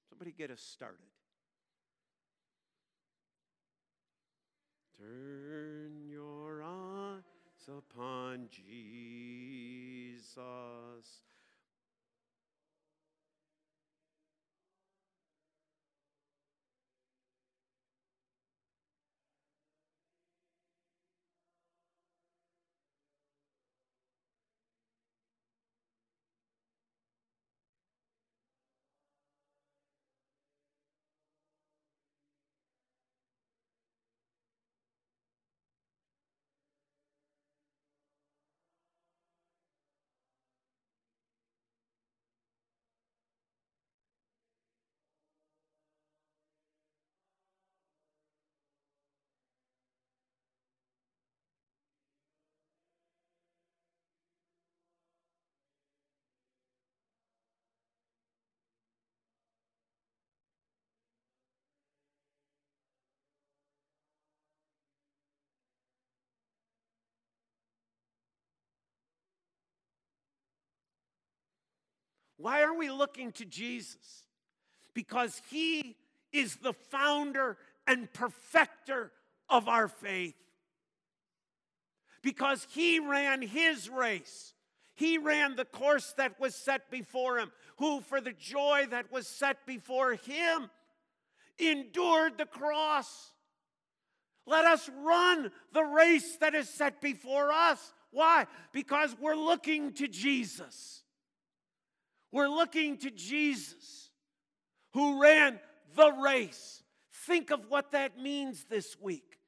Somebody 0.08 0.32
get 0.32 0.50
us 0.50 0.60
started. 0.60 1.15
Turn 4.98 6.08
your 6.08 6.62
eyes 6.62 7.68
upon 7.68 8.48
Jesus. 8.50 8.86
Why 72.36 72.62
are 72.62 72.74
we 72.74 72.90
looking 72.90 73.32
to 73.32 73.44
Jesus? 73.44 74.26
Because 74.94 75.40
he 75.50 75.96
is 76.32 76.56
the 76.56 76.72
founder 76.72 77.56
and 77.86 78.12
perfecter 78.12 79.12
of 79.48 79.68
our 79.68 79.88
faith. 79.88 80.34
Because 82.22 82.66
he 82.70 82.98
ran 82.98 83.42
his 83.42 83.88
race. 83.88 84.52
He 84.94 85.18
ran 85.18 85.56
the 85.56 85.64
course 85.64 86.14
that 86.16 86.40
was 86.40 86.54
set 86.54 86.90
before 86.90 87.38
him, 87.38 87.52
who, 87.78 88.00
for 88.00 88.20
the 88.20 88.32
joy 88.32 88.86
that 88.90 89.12
was 89.12 89.26
set 89.26 89.66
before 89.66 90.14
him, 90.14 90.70
endured 91.58 92.38
the 92.38 92.46
cross. 92.46 93.32
Let 94.46 94.64
us 94.64 94.88
run 95.04 95.50
the 95.72 95.84
race 95.84 96.36
that 96.40 96.54
is 96.54 96.68
set 96.68 97.00
before 97.00 97.52
us. 97.52 97.92
Why? 98.10 98.46
Because 98.72 99.14
we're 99.20 99.36
looking 99.36 99.92
to 99.94 100.08
Jesus. 100.08 101.02
We're 102.36 102.50
looking 102.50 102.98
to 102.98 103.10
Jesus 103.10 104.10
who 104.92 105.22
ran 105.22 105.58
the 105.94 106.12
race. 106.12 106.82
Think 107.24 107.50
of 107.50 107.70
what 107.70 107.92
that 107.92 108.18
means 108.18 108.66
this 108.68 108.94
week. 109.00 109.38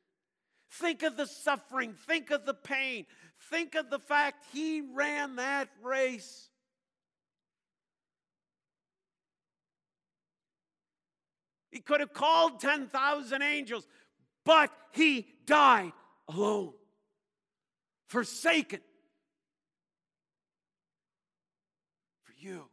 Think 0.70 1.02
of 1.02 1.14
the 1.14 1.26
suffering. 1.26 1.92
Think 1.92 2.30
of 2.30 2.46
the 2.46 2.54
pain. 2.54 3.04
Think 3.50 3.74
of 3.74 3.90
the 3.90 3.98
fact 3.98 4.46
he 4.54 4.80
ran 4.80 5.36
that 5.36 5.68
race. 5.82 6.48
He 11.70 11.80
could 11.80 12.00
have 12.00 12.14
called 12.14 12.58
10,000 12.58 13.42
angels, 13.42 13.86
but 14.46 14.70
he 14.92 15.26
died 15.44 15.92
alone, 16.26 16.72
forsaken 18.06 18.80
for 22.24 22.32
you 22.38 22.67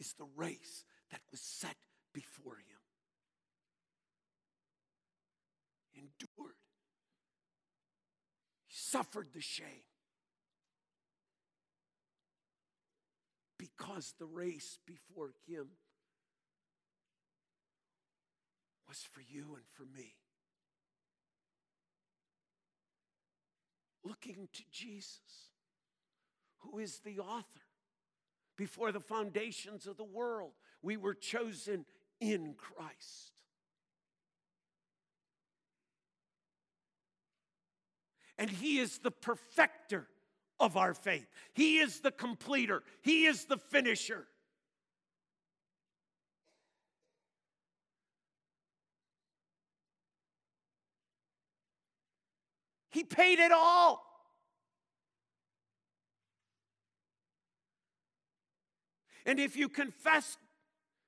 is 0.00 0.14
the 0.14 0.26
race 0.34 0.84
that 1.10 1.20
was 1.30 1.40
set 1.40 1.76
before 2.12 2.56
him. 2.56 2.80
Endured, 5.94 6.56
he 8.66 8.74
suffered 8.74 9.28
the 9.34 9.40
shame 9.40 9.84
because 13.58 14.14
the 14.18 14.24
race 14.26 14.78
before 14.86 15.32
him 15.46 15.66
was 18.88 19.06
for 19.12 19.20
you 19.20 19.54
and 19.54 19.64
for 19.74 19.84
me. 19.84 20.14
Looking 24.02 24.48
to 24.52 24.62
Jesus, 24.72 25.50
who 26.60 26.78
is 26.78 27.00
the 27.04 27.18
author 27.18 27.69
before 28.60 28.92
the 28.92 29.00
foundations 29.00 29.86
of 29.86 29.96
the 29.96 30.04
world, 30.04 30.52
we 30.82 30.98
were 30.98 31.14
chosen 31.14 31.86
in 32.20 32.52
Christ. 32.58 33.32
And 38.36 38.50
He 38.50 38.78
is 38.78 38.98
the 38.98 39.10
perfecter 39.10 40.08
of 40.58 40.76
our 40.76 40.92
faith, 40.92 41.26
He 41.54 41.78
is 41.78 42.00
the 42.00 42.10
completer, 42.10 42.82
He 43.00 43.24
is 43.24 43.46
the 43.46 43.56
finisher. 43.56 44.26
He 52.90 53.04
paid 53.04 53.38
it 53.38 53.52
all. 53.52 54.09
And 59.30 59.38
if 59.38 59.56
you 59.56 59.68
confess 59.68 60.36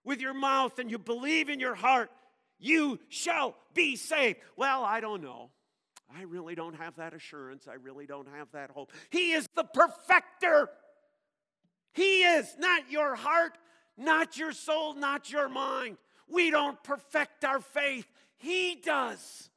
with 0.05 0.21
your 0.21 0.33
mouth 0.33 0.79
and 0.79 0.89
you 0.89 0.97
believe 0.97 1.49
in 1.49 1.59
your 1.59 1.75
heart, 1.75 2.09
you 2.61 3.01
shall 3.09 3.57
be 3.75 3.97
saved. 3.97 4.39
Well, 4.57 4.85
I 4.85 5.01
don't 5.01 5.25
know. 5.25 5.51
I 6.17 6.23
really 6.23 6.55
don't 6.55 6.75
have 6.75 6.95
that 6.99 7.15
assurance. 7.15 7.67
I 7.67 7.75
really 7.75 8.07
don't 8.07 8.29
have 8.29 8.47
that 8.53 8.71
hope. 8.71 8.93
He 9.11 9.33
is 9.33 9.49
the 9.57 9.65
perfecter. 9.65 10.69
He 11.95 12.23
is 12.23 12.55
not 12.61 12.89
your 12.93 13.17
heart, 13.17 13.59
not 13.99 14.37
your 14.37 14.53
soul, 14.53 14.95
not 14.95 15.33
your 15.33 15.49
mind. 15.49 15.97
We 16.29 16.53
don't 16.53 16.81
perfect 16.85 17.45
our 17.45 17.59
faith, 17.59 18.07
He 18.37 18.77
does. 18.77 19.51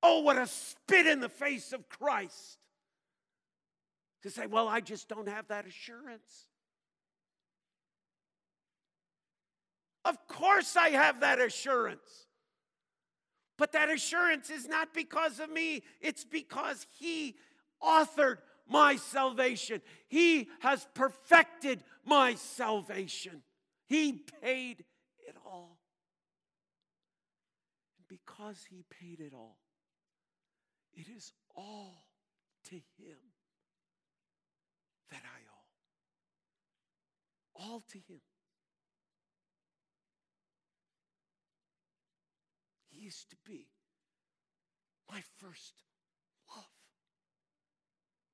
Oh, 0.00 0.20
what 0.20 0.38
a 0.38 0.46
spit 0.46 1.08
in 1.08 1.18
the 1.18 1.28
face 1.28 1.72
of 1.72 1.88
Christ 1.88 2.57
to 4.22 4.30
say, 4.30 4.46
well, 4.46 4.68
I 4.68 4.80
just 4.80 5.08
don't 5.08 5.28
have 5.28 5.48
that 5.48 5.66
assurance. 5.66 6.46
Of 10.04 10.26
course, 10.26 10.76
I 10.76 10.90
have 10.90 11.20
that 11.20 11.40
assurance. 11.40 12.26
But 13.58 13.72
that 13.72 13.90
assurance 13.90 14.50
is 14.50 14.68
not 14.68 14.94
because 14.94 15.40
of 15.40 15.50
me, 15.50 15.82
it's 16.00 16.24
because 16.24 16.86
He 16.98 17.36
authored 17.82 18.38
my 18.68 18.96
salvation. 18.96 19.82
He 20.08 20.48
has 20.60 20.86
perfected 20.94 21.82
my 22.04 22.34
salvation. 22.36 23.42
He 23.86 24.24
paid 24.42 24.84
it 25.26 25.36
all. 25.44 25.78
And 27.98 28.06
because 28.08 28.64
He 28.70 28.84
paid 28.88 29.20
it 29.20 29.32
all, 29.34 29.58
it 30.94 31.06
is 31.14 31.32
all 31.56 32.04
to 32.70 32.76
Him 32.76 33.18
that 35.10 35.22
I 35.24 35.40
owe. 35.50 35.68
All 37.54 37.82
to 37.88 37.98
Him. 37.98 38.20
He 42.90 43.04
used 43.04 43.30
to 43.30 43.36
be 43.46 43.68
my 45.10 45.22
first 45.38 45.82
love. 46.54 46.64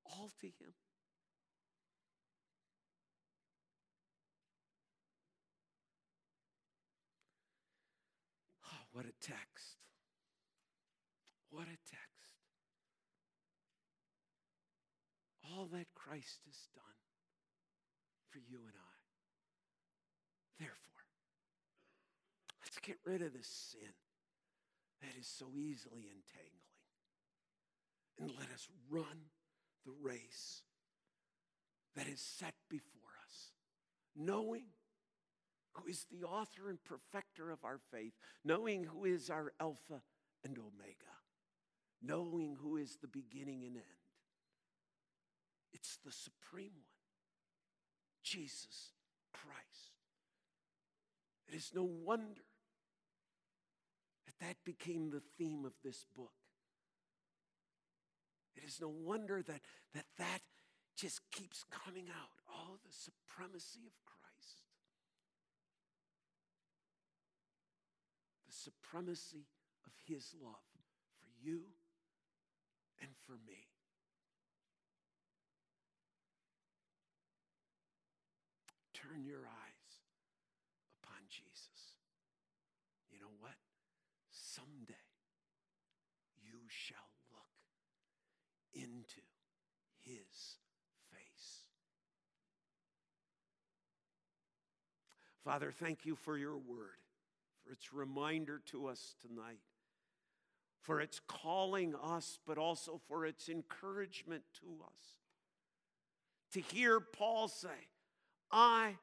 All 0.05 0.31
to 0.41 0.47
Him. 0.47 0.73
Oh, 8.65 8.85
what 8.91 9.05
a 9.05 9.13
text. 9.21 9.77
What 11.49 11.67
a 11.67 11.77
text. 11.89 12.15
All 15.55 15.67
that 15.71 15.87
Christ 15.95 16.39
has 16.45 16.67
done 16.73 16.83
for 18.29 18.39
you 18.39 18.57
and 18.57 18.75
I. 18.75 18.95
Therefore, 20.59 21.03
let's 22.63 22.79
get 22.79 22.97
rid 23.05 23.21
of 23.21 23.33
this 23.33 23.47
sin 23.47 23.93
that 25.01 25.19
is 25.19 25.27
so 25.27 25.45
easily 25.57 26.07
entangling. 26.09 26.51
And 28.19 28.31
let 28.39 28.49
us 28.53 28.67
run 28.89 29.29
the 29.85 29.93
race 30.01 30.61
that 31.95 32.07
is 32.07 32.19
set 32.19 32.53
before 32.69 33.11
us, 33.25 33.51
knowing 34.15 34.65
who 35.73 35.89
is 35.89 36.05
the 36.09 36.25
author 36.25 36.69
and 36.69 36.79
perfecter 36.83 37.51
of 37.51 37.63
our 37.63 37.79
faith, 37.91 38.13
knowing 38.43 38.85
who 38.85 39.05
is 39.05 39.29
our 39.29 39.51
Alpha 39.59 40.01
and 40.43 40.57
Omega, 40.57 41.15
knowing 42.01 42.57
who 42.61 42.77
is 42.77 42.97
the 43.01 43.07
beginning 43.07 43.63
and 43.65 43.75
end 43.75 44.04
it's 45.75 45.97
the 46.05 46.11
supreme 46.11 46.71
one, 46.71 47.03
Jesus 48.23 48.93
Christ. 49.33 49.91
It 51.49 51.53
is 51.53 51.71
no 51.75 51.83
wonder 51.83 52.41
that 54.25 54.39
that 54.39 54.55
became 54.63 55.11
the 55.11 55.21
theme 55.37 55.65
of 55.65 55.73
this 55.83 56.05
book. 56.15 56.31
It 58.55 58.63
is 58.65 58.79
no 58.81 58.87
wonder 58.87 59.43
that 59.43 59.61
that, 59.93 60.05
that 60.17 60.39
just 60.95 61.19
keeps 61.29 61.65
coming 61.69 62.07
out. 62.09 62.39
Oh, 62.49 62.77
the 62.85 62.93
supremacy 62.93 63.81
of 63.85 63.93
Christ. 64.05 64.61
The 68.47 68.53
supremacy 68.53 69.45
of 69.85 69.91
his 70.07 70.33
love 70.41 70.55
for 71.19 71.27
you 71.45 71.63
and 73.01 73.11
for 73.27 73.33
me. 73.45 73.74
Turn 79.15 79.25
your 79.25 79.45
eyes 79.45 80.01
upon 81.03 81.17
Jesus. 81.29 81.95
You 83.11 83.19
know 83.19 83.31
what? 83.39 83.53
Someday 84.29 84.93
you 86.43 86.59
shall 86.67 86.97
look 87.31 88.83
into 88.83 89.21
his 90.03 90.57
face. 91.11 91.65
Father, 95.43 95.71
thank 95.71 96.05
you 96.05 96.15
for 96.15 96.37
your 96.37 96.57
word, 96.57 96.99
for 97.63 97.71
its 97.71 97.93
reminder 97.93 98.61
to 98.71 98.87
us 98.87 99.15
tonight, 99.21 99.59
for 100.81 100.99
its 100.99 101.21
calling 101.27 101.93
us, 102.03 102.39
but 102.45 102.57
also 102.57 102.99
for 103.07 103.25
its 103.25 103.47
encouragement 103.47 104.43
to 104.59 104.83
us. 104.83 105.19
To 106.53 106.61
hear 106.61 106.99
Paul 106.99 107.47
say, 107.47 107.67
I 108.51 108.95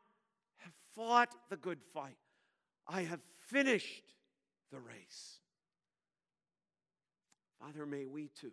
fought 0.95 1.35
the 1.51 1.57
good 1.57 1.83
fight. 1.93 2.17
I 2.87 3.03
have 3.03 3.21
finished 3.49 4.15
the 4.71 4.81
race. 4.81 5.39
Father, 7.61 7.87
may 7.87 8.07
we 8.07 8.29
too, 8.29 8.53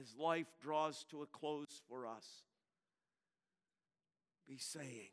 as 0.00 0.16
life 0.18 0.48
draws 0.60 1.04
to 1.10 1.22
a 1.22 1.26
close 1.26 1.80
for 1.88 2.06
us, 2.06 2.26
be 4.48 4.58
saying, 4.58 5.10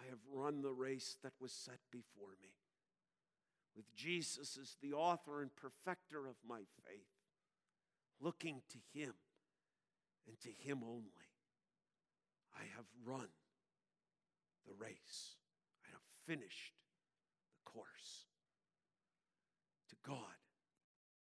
I 0.00 0.08
have 0.08 0.18
run 0.32 0.62
the 0.62 0.72
race 0.72 1.16
that 1.22 1.32
was 1.40 1.52
set 1.52 1.80
before 1.90 2.36
me. 2.40 2.50
With 3.76 3.94
Jesus 3.94 4.58
as 4.60 4.76
the 4.80 4.92
author 4.92 5.42
and 5.42 5.50
perfecter 5.54 6.26
of 6.26 6.36
my 6.48 6.60
faith, 6.86 7.08
looking 8.20 8.62
to 8.70 8.78
Him 8.98 9.14
and 10.26 10.38
to 10.40 10.50
Him 10.50 10.82
only. 10.84 11.28
I 12.54 12.62
have 12.76 12.86
run 13.04 13.28
the 14.68 14.84
race. 14.84 15.36
I 15.84 15.90
have 15.90 16.02
finished 16.26 16.74
the 17.56 17.70
course. 17.70 18.26
To 19.90 19.96
God 20.06 20.36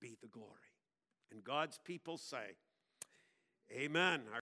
be 0.01 0.17
the 0.21 0.27
glory. 0.27 0.51
And 1.31 1.43
God's 1.43 1.79
people 1.83 2.17
say, 2.17 2.57
Amen. 3.71 4.21